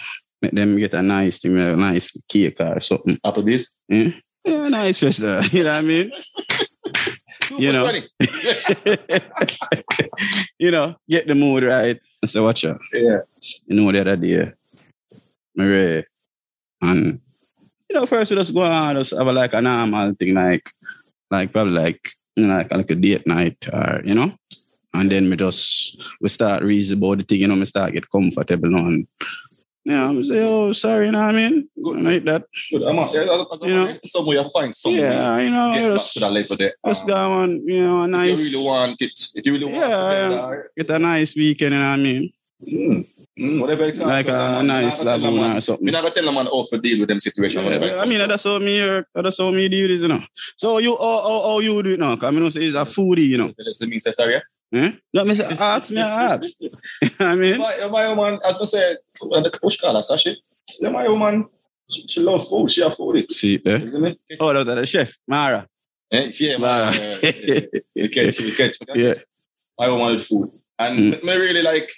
make 0.41 0.51
them 0.51 0.77
get 0.77 0.93
a 0.93 1.01
nice 1.01 1.39
thing, 1.39 1.57
a 1.57 1.75
nice 1.75 2.11
cake 2.29 2.59
or 2.59 2.79
something. 2.81 3.17
Applebee's. 3.25 3.75
Yeah, 3.87 4.09
yeah 4.45 4.67
nice 4.69 5.01
restaurant, 5.03 5.51
you 5.53 5.63
know 5.63 5.71
what 5.71 5.77
I 5.77 5.81
mean? 5.81 6.11
You 7.57 7.71
know. 7.71 7.91
you 10.59 10.71
know, 10.71 10.95
get 11.09 11.27
the 11.27 11.35
mood 11.35 11.63
right. 11.63 11.99
I 12.23 12.27
say, 12.27 12.39
watch 12.39 12.65
out. 12.65 12.79
Yeah. 12.93 13.19
You 13.65 13.75
know, 13.75 13.91
the 13.91 14.01
other 14.01 14.15
day, 14.15 14.51
Marie, 15.55 16.05
and 16.81 17.19
you 17.89 17.95
know, 17.95 18.05
first 18.05 18.31
we 18.31 18.37
just 18.37 18.53
go 18.53 18.61
on, 18.61 18.95
just 18.95 19.11
have 19.11 19.27
a, 19.27 19.33
like 19.33 19.53
a 19.53 19.61
normal 19.61 20.13
thing, 20.13 20.33
like, 20.33 20.71
like 21.29 21.51
probably 21.51 21.73
like, 21.73 22.13
you 22.35 22.47
know, 22.47 22.55
like, 22.55 22.71
like 22.71 22.91
a 22.91 22.95
date 22.95 23.27
night, 23.27 23.57
or 23.71 24.01
you 24.05 24.13
know, 24.13 24.33
and 24.93 25.11
then 25.11 25.29
we 25.29 25.35
just 25.35 26.01
we 26.21 26.29
start 26.29 26.63
reason 26.63 26.97
about 26.97 27.17
the 27.17 27.23
thing, 27.23 27.41
you 27.41 27.47
know, 27.47 27.55
we 27.55 27.65
start 27.65 27.93
get 27.93 28.09
comfortable 28.09 28.75
and 28.75 29.07
you 29.83 29.91
know, 29.93 30.19
I 30.19 30.21
say, 30.23 30.43
oh, 30.43 30.73
sorry, 30.73 31.07
you 31.07 31.11
know 31.11 31.19
what 31.25 31.35
I 31.35 31.49
mean, 31.49 31.69
good 31.83 32.03
like 32.03 32.23
that, 32.25 32.43
Good. 32.71 32.83
I'm 32.83 32.99
out. 32.99 33.13
Yeah, 33.13 33.23
You 33.67 33.73
know. 33.73 33.97
somewhere 34.05 34.37
you 34.37 34.49
find 34.49 34.73
somewhere. 34.75 35.01
yeah, 35.11 35.37
you 35.39 35.49
know, 35.51 35.73
Get 35.73 35.83
back 35.83 35.93
just 35.97 36.13
to 36.13 36.19
that 36.21 36.31
later 36.31 36.55
there. 36.57 36.73
just 36.87 37.03
Um, 37.03 37.07
go 37.07 37.15
on, 37.15 37.67
you 37.67 37.81
know, 37.81 38.01
a 38.03 38.07
nice, 38.07 38.31
If 38.39 38.39
you 38.39 38.45
really 38.59 38.65
want 38.67 39.01
it, 39.01 39.27
if 39.35 39.45
you 39.45 39.51
really 39.53 39.65
want 39.65 39.77
Yeah, 39.77 39.87
it, 40.27 40.31
yeah. 40.31 40.37
uh, 40.37 40.55
get 40.77 40.89
a 40.91 40.99
nice 40.99 41.35
weekend, 41.35 41.73
you 41.73 41.79
know 41.79 41.85
what 41.85 41.93
I 41.93 41.97
mean. 41.97 42.33
mm, 42.67 43.07
Mm, 43.39 43.59
whatever 43.61 43.85
it 43.85 43.97
Like 43.97 44.27
a 44.27 44.61
nice 44.61 45.01
lagoon 45.01 45.39
or 45.39 45.61
something. 45.61 45.85
Me 45.85 45.91
not 45.91 46.03
gonna 46.03 46.13
tell 46.13 46.25
them 46.25 46.35
man 46.35 46.45
how 46.47 46.63
to 46.69 46.77
deal 46.77 46.99
with 46.99 47.07
them 47.09 47.17
situation. 47.17 47.63
whatever 47.63 47.97
I 47.97 48.05
mean, 48.05 48.19
that's 48.27 48.43
how 48.43 48.59
me, 48.59 49.01
that's 49.15 49.37
how 49.39 49.49
me 49.49 49.67
do 49.69 49.87
this, 49.87 50.01
you 50.01 50.09
know. 50.09 50.21
So 50.57 50.77
you, 50.79 50.95
how, 50.97 51.21
how, 51.23 51.41
how 51.47 51.59
you 51.59 51.81
do 51.81 51.93
it 51.93 51.99
now? 51.99 52.15
Because 52.15 52.35
I 52.35 52.49
say 52.49 52.65
it's 52.65 52.75
a 52.75 52.79
foodie, 52.85 53.29
you 53.29 53.37
know. 53.37 53.47
to. 53.47 53.55
Listen, 53.59 53.89
me 53.89 53.99
say 53.99 54.11
sorry. 54.11 54.41
Eh? 54.73 54.91
No, 55.13 55.25
me 55.25 55.35
say, 55.35 55.45
ask 55.45 55.91
me, 55.91 55.99
I 56.01 56.23
ask. 56.35 56.53
I 57.19 57.35
mean, 57.35 57.57
My, 57.57 57.87
my 57.87 58.13
woman, 58.13 58.39
as 58.47 58.57
I 58.59 58.65
said, 58.65 58.97
uh, 59.21 59.41
the 59.41 59.51
push 59.61 59.77
call 59.77 59.95
her, 59.95 60.01
Sashi. 60.01 60.35
Yeah, 60.79 60.89
my 60.89 61.07
woman, 61.09 61.47
she, 61.91 62.07
she 62.07 62.19
love 62.21 62.47
food. 62.47 62.71
She 62.71 62.81
a 62.81 62.89
foodie. 62.89 63.29
see, 63.31 63.59
eh? 63.65 63.77
Isn't 63.81 64.05
it? 64.05 64.19
Oh, 64.39 64.53
that 64.53 64.65
was 64.65 64.75
the 64.75 64.85
chef, 64.85 65.13
Mara. 65.27 65.67
Eh, 66.11 66.31
she, 66.31 66.49
yeah, 66.51 66.57
Mara. 66.57 66.91
man. 66.91 67.19
uh, 67.23 67.65
You 67.95 68.09
catch, 68.09 68.39
you 68.39 68.55
catch. 68.55 68.77
Yeah. 68.95 69.15
My 69.77 69.89
woman 69.89 70.15
with 70.15 70.25
food. 70.25 70.51
And 70.79 70.97
Mm. 71.15 71.23
me 71.23 71.33
really 71.35 71.61
like, 71.61 71.91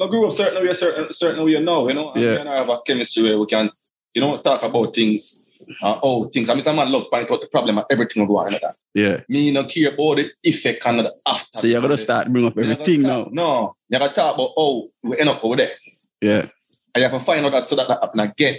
I 0.00 0.06
grew 0.08 0.26
up 0.26 0.32
certain 0.32 0.62
way, 0.66 0.72
certain, 0.74 1.12
certain 1.12 1.44
way 1.44 1.58
now, 1.60 1.88
you 1.88 1.94
know. 1.94 2.12
And 2.12 2.22
Yeah. 2.22 2.34
me 2.34 2.40
and 2.40 2.48
her 2.48 2.56
have 2.56 2.68
a 2.68 2.78
chemistry 2.86 3.22
where 3.22 3.38
we 3.38 3.46
can, 3.46 3.70
you 4.14 4.20
know, 4.20 4.38
talk 4.42 4.62
about 4.62 4.94
things. 4.94 5.43
Uh, 5.82 5.98
oh, 6.02 6.28
things. 6.28 6.48
I 6.48 6.54
mean, 6.54 6.62
some 6.62 6.76
man 6.76 6.90
love 6.90 7.10
point 7.10 7.30
out 7.30 7.40
the 7.40 7.46
problem 7.46 7.78
of 7.78 7.84
everything 7.90 8.22
will 8.26 8.34
go 8.34 8.38
on 8.38 8.52
like 8.52 8.62
that. 8.62 8.76
Yeah. 8.94 9.20
Me 9.28 9.50
no 9.50 9.64
care 9.64 9.92
about 9.92 10.16
the 10.16 10.30
effect 10.42 10.86
and 10.86 11.00
the 11.00 11.14
after. 11.26 11.58
So 11.58 11.66
you're 11.66 11.80
gonna 11.80 11.96
start 11.96 12.32
bring 12.32 12.46
up 12.46 12.58
everything 12.58 13.02
gonna 13.02 13.24
now. 13.24 13.28
No, 13.30 13.76
you 13.88 13.98
gotta 13.98 14.14
talk 14.14 14.34
about 14.34 14.52
how 14.56 14.88
we 15.02 15.18
end 15.18 15.28
up 15.28 15.44
over 15.44 15.56
there. 15.56 15.72
Yeah. 16.20 16.46
And 16.94 17.02
you 17.02 17.02
have 17.02 17.12
to 17.12 17.20
find 17.20 17.44
out 17.44 17.52
that 17.52 17.66
so 17.66 17.76
that 17.76 17.88
that 17.88 18.00
happen 18.00 18.20
again. 18.20 18.58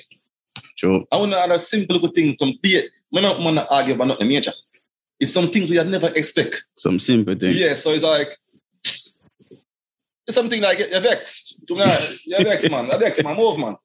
True. 0.78 1.06
I 1.12 1.18
want 1.18 1.32
to 1.32 1.40
add 1.40 1.52
a 1.52 1.60
simple 1.60 2.00
good 2.00 2.14
thing 2.14 2.36
from 2.38 2.54
date. 2.62 2.90
Me 3.12 3.22
not 3.22 3.40
want 3.40 3.58
to 3.58 3.68
argue 3.68 3.94
about 3.94 4.08
nothing 4.08 4.28
major. 4.28 4.52
It's 5.20 5.32
some 5.32 5.50
things 5.50 5.70
we 5.70 5.78
had 5.78 5.88
never 5.88 6.12
expect. 6.16 6.66
Some 6.76 7.00
simple 7.00 7.36
thing. 7.36 7.56
Yeah, 7.56 7.74
so 7.76 7.92
it's 7.92 8.04
like 8.04 8.38
something 10.30 10.62
like 10.62 10.80
you're 10.80 11.00
vexed. 11.02 11.62
You 11.70 11.76
know, 11.78 12.08
You're 12.26 12.44
vexed, 12.44 12.70
man. 12.72 12.88
You're 12.88 13.00
vexed, 13.00 13.24
man. 13.24 13.38
Move, 13.38 13.58
man. 13.60 13.76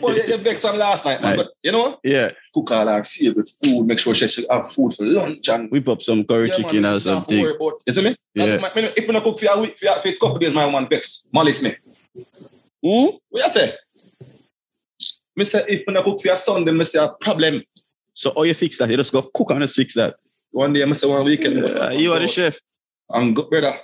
Well, 0.00 0.16
you're 0.16 0.38
vexed 0.38 0.64
on 0.64 0.78
last 0.78 1.04
night, 1.04 1.20
man. 1.20 1.36
Right. 1.36 1.44
But 1.44 1.52
you 1.62 1.72
know, 1.72 1.98
Yeah. 2.02 2.30
cook 2.54 2.70
all 2.70 2.88
our 2.88 3.04
favorite 3.04 3.50
food. 3.62 3.86
Make 3.86 3.98
sure 3.98 4.14
she 4.14 4.28
should 4.28 4.46
have 4.50 4.70
food 4.72 4.94
for 4.94 5.04
lunch 5.04 5.48
and 5.48 5.70
Whip 5.70 5.88
up 5.88 6.00
some 6.02 6.24
curry 6.24 6.48
Yeah, 6.48 6.58
man, 6.58 6.64
chicken 6.64 6.86
or 6.86 7.00
something. 7.00 7.40
worry 7.42 7.54
about- 7.56 7.82
You 7.86 7.92
see 7.92 8.02
me? 8.02 8.16
Yeah. 8.34 8.56
My- 8.58 8.72
If 8.74 9.06
we 9.06 9.12
not 9.12 9.24
cook 9.24 9.38
for 9.40 9.46
a 9.50 9.60
week, 9.60 9.78
for 9.78 9.86
a, 9.88 10.00
for 10.02 10.08
a 10.08 10.12
couple 10.16 10.38
days, 10.38 10.54
my 10.54 10.64
woman 10.64 10.88
vex. 10.88 11.26
Malice 11.32 11.62
me. 11.62 11.76
Hmm? 12.82 13.16
What 13.28 13.44
you 13.44 13.50
say? 13.50 13.74
Me 15.36 15.44
say 15.44 15.64
if 15.68 15.82
we 15.86 15.92
not 15.92 16.04
cook 16.04 16.22
for 16.22 16.32
a 16.32 16.36
Sunday, 16.36 16.72
me 16.72 16.84
say 16.84 16.98
a 16.98 17.08
problem. 17.08 17.62
So 18.12 18.32
how 18.34 18.42
you 18.44 18.54
fix 18.54 18.78
that? 18.78 18.88
You 18.88 18.96
just 18.96 19.12
go 19.12 19.22
cook 19.22 19.50
and 19.50 19.60
just 19.60 19.74
fix 19.74 19.94
that. 19.94 20.14
One 20.52 20.72
day, 20.72 20.82
I 20.84 20.92
say 20.92 21.08
one 21.08 21.24
weekend. 21.24 21.58
Uh, 21.64 21.90
you 21.90 22.12
are 22.12 22.20
the 22.20 22.26
"Go 22.26 22.32
chef. 22.32 22.58
And 23.10 23.34
good 23.34 23.50
brother. 23.50 23.76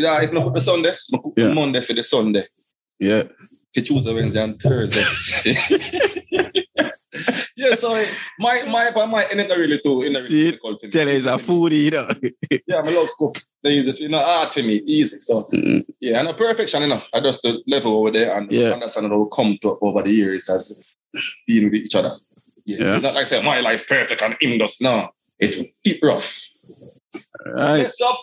Yeah, 0.00 0.22
if 0.22 0.32
not 0.32 0.44
cook 0.44 0.54
the 0.54 0.60
Sunday, 0.60 0.92
I 1.12 1.16
cook 1.22 1.34
Yeah. 1.36 1.52
Monday 1.52 1.82
for 1.82 1.92
the 1.92 2.02
Sunday. 2.02 2.46
Yeah. 2.98 3.24
For 3.74 3.82
Tuesday, 3.82 4.14
Wednesday, 4.14 4.42
and 4.42 4.58
Thursday. 4.60 5.04
yeah, 7.56 7.74
so 7.74 8.02
my 8.38 8.62
my 8.64 8.90
my 9.06 9.24
and 9.24 9.40
it 9.40 9.48
not 9.48 9.58
really 9.58 9.78
too. 9.84 10.02
It 10.02 10.18
See, 10.22 10.44
really 10.44 10.58
for. 10.58 10.88
Tell 10.88 11.06
it's 11.08 11.26
a 11.26 11.36
foodie, 11.36 11.84
you 11.84 11.90
know. 11.90 12.08
Yeah, 12.66 12.78
I'm 12.78 12.94
love 12.94 13.08
cook. 13.18 13.36
They 13.62 13.72
use 13.72 13.88
it. 13.88 14.00
You 14.00 14.08
know, 14.08 14.24
hard 14.24 14.50
for 14.50 14.62
me, 14.62 14.76
easy. 14.86 15.18
So 15.18 15.42
Mm, 15.52 15.84
yeah, 16.00 16.18
and 16.20 16.28
a 16.28 16.34
perfection, 16.34 16.80
you 16.82 16.88
know. 16.88 17.02
I 17.12 17.20
just 17.20 17.42
the 17.42 17.62
level 17.66 17.94
over 17.98 18.10
there 18.10 18.34
and 18.36 18.50
Yeah. 18.50 18.70
understand 18.72 19.08
how 19.08 19.18
we 19.18 19.28
come 19.30 19.58
to 19.62 19.78
over 19.82 20.02
the 20.02 20.10
years 20.12 20.48
as 20.48 20.82
being 21.46 21.64
with 21.64 21.74
each 21.74 21.94
other. 21.94 22.12
Yeah. 22.64 22.78
so 22.78 22.84
Yeah. 22.84 22.94
It's 22.94 23.02
not 23.02 23.14
like 23.14 23.26
say 23.26 23.42
my 23.42 23.60
life 23.60 23.86
perfect 23.86 24.22
and 24.22 24.34
him 24.40 24.58
just 24.58 24.80
no. 24.80 25.10
It 25.38 25.72
it 25.84 25.98
rough. 26.02 26.48
Right. 27.44 27.78
Yes, 27.80 28.00
up. 28.00 28.18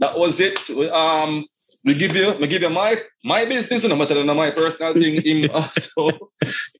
That 0.00 0.18
was 0.18 0.40
it. 0.40 0.58
Um, 0.90 1.46
we 1.84 1.94
give 1.94 2.16
you, 2.16 2.32
we 2.40 2.46
give 2.48 2.62
you 2.62 2.70
my 2.70 3.00
my 3.24 3.44
business, 3.44 3.84
no 3.84 3.96
matter 3.96 4.14
than 4.14 4.26
my 4.36 4.50
personal 4.50 4.92
thing. 4.94 5.20
Him 5.24 5.50
also 5.52 6.08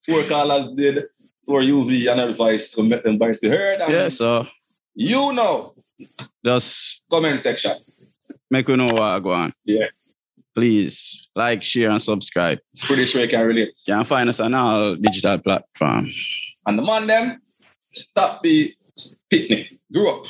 four 0.04 0.24
callers 0.24 0.74
did 0.76 1.04
for 1.46 1.62
UV 1.62 2.10
and 2.10 2.20
advice, 2.20 2.72
to 2.72 2.82
make 2.82 3.02
them 3.04 3.18
voice 3.18 3.40
be 3.40 3.48
heard. 3.48 3.80
And 3.80 3.92
Yeah, 3.92 4.08
so 4.08 4.46
you 4.94 5.32
know, 5.32 5.74
just 6.44 7.02
comment 7.10 7.40
section. 7.40 7.76
make 8.50 8.66
we 8.68 8.76
know 8.76 8.86
what 8.86 9.02
I 9.02 9.20
go 9.20 9.32
on. 9.32 9.52
Yeah. 9.64 9.86
Please 10.54 11.28
like, 11.36 11.62
share, 11.62 11.90
and 11.90 12.02
subscribe. 12.02 12.58
Pretty 12.82 13.06
sure 13.06 13.22
you 13.22 13.28
can 13.28 13.46
relate. 13.46 13.78
You 13.86 13.94
can 13.94 14.04
find 14.04 14.28
us 14.28 14.40
on 14.40 14.52
all 14.54 14.96
digital 14.96 15.38
platform. 15.38 16.10
And 16.66 16.78
the 16.78 16.82
man 16.82 17.06
them 17.06 17.40
stop 17.92 18.42
be 18.42 18.76
pitney, 19.32 19.78
grew 19.92 20.10
up, 20.10 20.26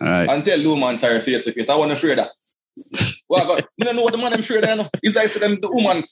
All 0.00 0.08
right. 0.08 0.28
and 0.28 0.44
tell 0.44 0.58
the 0.58 0.66
woman 0.66 0.96
sorry 0.96 1.20
face 1.20 1.44
to 1.44 1.52
face. 1.52 1.68
I 1.68 1.74
want 1.76 1.90
to 1.90 1.96
fear 1.96 2.14
that. 2.16 2.30
well, 3.28 3.42
I 3.42 3.46
got, 3.60 3.68
you 3.76 3.84
don't 3.84 3.96
know 3.96 4.02
what 4.02 4.12
the 4.12 4.18
man 4.18 4.30
them 4.32 4.42
fear 4.42 4.60
that. 4.60 4.76
You 4.76 4.82
know? 4.84 4.90
It's 5.02 5.16
like 5.16 5.28
say 5.28 5.40
them 5.40 5.58
the 5.60 5.68
woman 5.70 6.02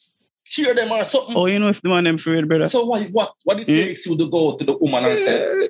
hear 0.45 0.75
them 0.75 0.91
or 0.93 1.05
something. 1.05 1.35
Oh, 1.37 1.47
you 1.47 1.59
know 1.59 1.69
if 1.69 1.81
the 1.83 1.89
man 1.89 2.07
I'm 2.07 2.17
afraid, 2.17 2.49
brother. 2.49 2.67
So 2.67 2.85
what 2.85 3.09
what 3.11 3.33
what 3.45 3.61
it 3.61 3.67
Hmm? 3.69 3.73
takes 3.75 4.07
you 4.07 4.17
to 4.19 4.29
go 4.29 4.57
to 4.57 4.65
the 4.65 4.77
woman 4.77 5.05
and 5.05 5.19
say, 5.19 5.69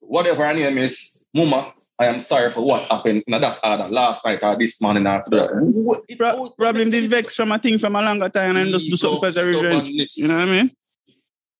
whatever 0.00 0.46
her 0.46 0.54
name 0.54 0.78
is, 0.78 1.16
Mama, 1.34 1.72
I 1.98 2.06
am 2.06 2.20
sorry 2.20 2.50
for 2.50 2.60
what 2.60 2.90
happened 2.90 3.24
in 3.26 3.40
that 3.40 3.90
last 3.90 4.24
night 4.24 4.40
or 4.42 4.56
this 4.56 4.80
morning 4.80 5.06
after 5.06 5.30
that. 5.30 6.02
It- 6.08 6.18
Pro- 6.18 6.50
problem 6.50 6.90
did 6.90 7.10
vex 7.10 7.34
from 7.34 7.50
a 7.52 7.58
thing 7.58 7.78
from 7.78 7.96
a 7.96 8.02
longer 8.02 8.28
time 8.28 8.56
and 8.56 8.70
just 8.70 8.88
do 8.88 8.96
something 8.96 9.20
for 9.20 9.30
the 9.32 9.44
revenge. 9.44 9.90
You 10.16 10.28
know 10.28 10.38
what 10.38 10.48
I 10.48 10.52
mean? 10.52 10.70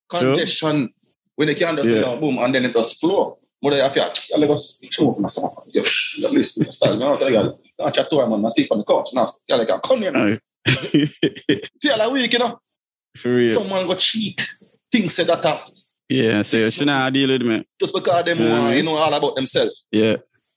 Congestion. 0.08 0.90
When 1.34 1.48
they 1.48 1.54
can't 1.54 1.76
just 1.76 1.88
say, 1.90 2.00
Yeah. 2.00 2.06
oh, 2.06 2.16
boom, 2.18 2.38
and 2.38 2.54
then 2.54 2.64
it 2.64 2.72
just 2.72 2.98
flow. 2.98 3.38
But 3.62 3.72
I 3.74 3.88
feel, 3.88 4.12
I'll 4.34 4.40
let 4.40 4.48
go 4.48 4.60
show 4.90 5.10
up 5.12 5.18
myself. 5.18 5.54
Yeah, 5.68 5.82
at 6.26 6.32
least 6.32 6.58
we 6.58 6.64
start. 6.72 6.94
You 6.94 7.00
know, 7.00 7.16
tell 7.16 7.30
you, 7.30 7.58
I 7.82 7.90
chat 7.90 8.08
to 8.10 8.18
her, 8.18 8.26
man. 8.26 8.44
I 8.44 8.48
sleep 8.50 8.70
on 8.70 8.78
the 8.78 8.84
couch. 8.84 9.10
Now, 9.14 9.26
yeah, 9.48 9.56
like, 9.56 9.82
come 9.82 10.00
here, 10.02 10.12
man. 10.12 10.38
Alright. 10.64 12.12
Week, 12.12 12.32
you 12.32 12.38
know. 12.38 12.58
For 13.16 13.34
real. 13.34 13.54
Someone 13.54 13.86
got 13.86 13.98
cheat. 13.98 14.46
Things 14.92 15.14
said 15.14 15.26
that 15.28 15.44
uh, 15.44 15.58
yeah, 16.08 16.42
so 16.42 16.58
you 16.58 16.70
should 16.70 16.86
not 16.86 17.12
deal 17.12 17.28
with 17.30 17.42
me. 17.42 17.64
just 17.80 17.92
because 17.92 18.24
them, 18.24 18.38
Yeah. 18.38 18.70
you 18.70 18.82
know, 18.84 18.94
all 18.96 19.12
about 19.12 19.34
themselves. 19.34 19.86
Yeah. 19.90 20.16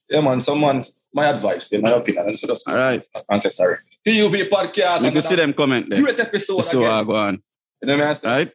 Yeah, 0.09 0.21
man. 0.21 0.41
Someone, 0.41 0.83
my 1.13 1.25
advice, 1.27 1.71
in 1.71 1.81
my 1.81 1.91
opinion, 1.91 2.27
and 2.27 2.39
so 2.39 2.53
All 2.67 2.75
right. 2.75 3.03
say 3.39 3.49
sorry. 3.49 3.77
TUV 4.05 4.47
podcast. 4.49 5.03
You 5.03 5.11
can 5.11 5.21
see 5.21 5.35
them 5.35 5.53
comment 5.53 5.89
there. 5.89 6.01
Great 6.01 6.19
episode 6.19 6.61
So 6.61 6.79
again. 6.83 7.05
go 7.07 7.15
on. 7.15 7.41
You 7.81 7.87
know 7.87 7.97
what 7.97 8.07
I 8.07 8.13
say? 8.13 8.27
Right? 8.29 8.51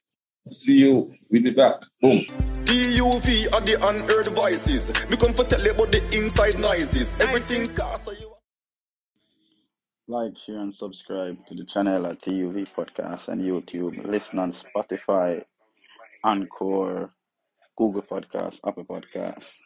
See 0.50 0.80
you. 0.80 1.14
We'll 1.30 1.42
be 1.42 1.50
back. 1.50 1.76
Boom. 2.02 2.20
TUV 2.64 3.52
are 3.54 3.61
the 3.62 3.78
unheard 3.88 4.28
voices. 4.28 4.92
Me 5.09 5.16
come 5.16 5.33
for 5.33 5.44
tell 5.44 5.62
you 5.62 5.70
about 5.70 5.90
the 5.90 6.02
inside 6.16 6.59
noises. 6.59 7.18
Everything 7.20 7.62
you. 7.62 8.30
Like, 10.07 10.37
share, 10.37 10.59
and 10.59 10.72
subscribe 10.72 11.46
to 11.46 11.54
the 11.54 11.64
channel 11.64 12.07
at 12.07 12.20
TUV 12.20 12.66
Podcast 12.74 13.28
and 13.28 13.40
YouTube. 13.40 14.04
Listen 14.07 14.38
on 14.38 14.50
Spotify, 14.50 15.42
Anchor, 16.22 17.11
Google 17.76 18.02
Podcasts, 18.02 18.61
Apple 18.66 18.85
Podcasts. 18.85 19.57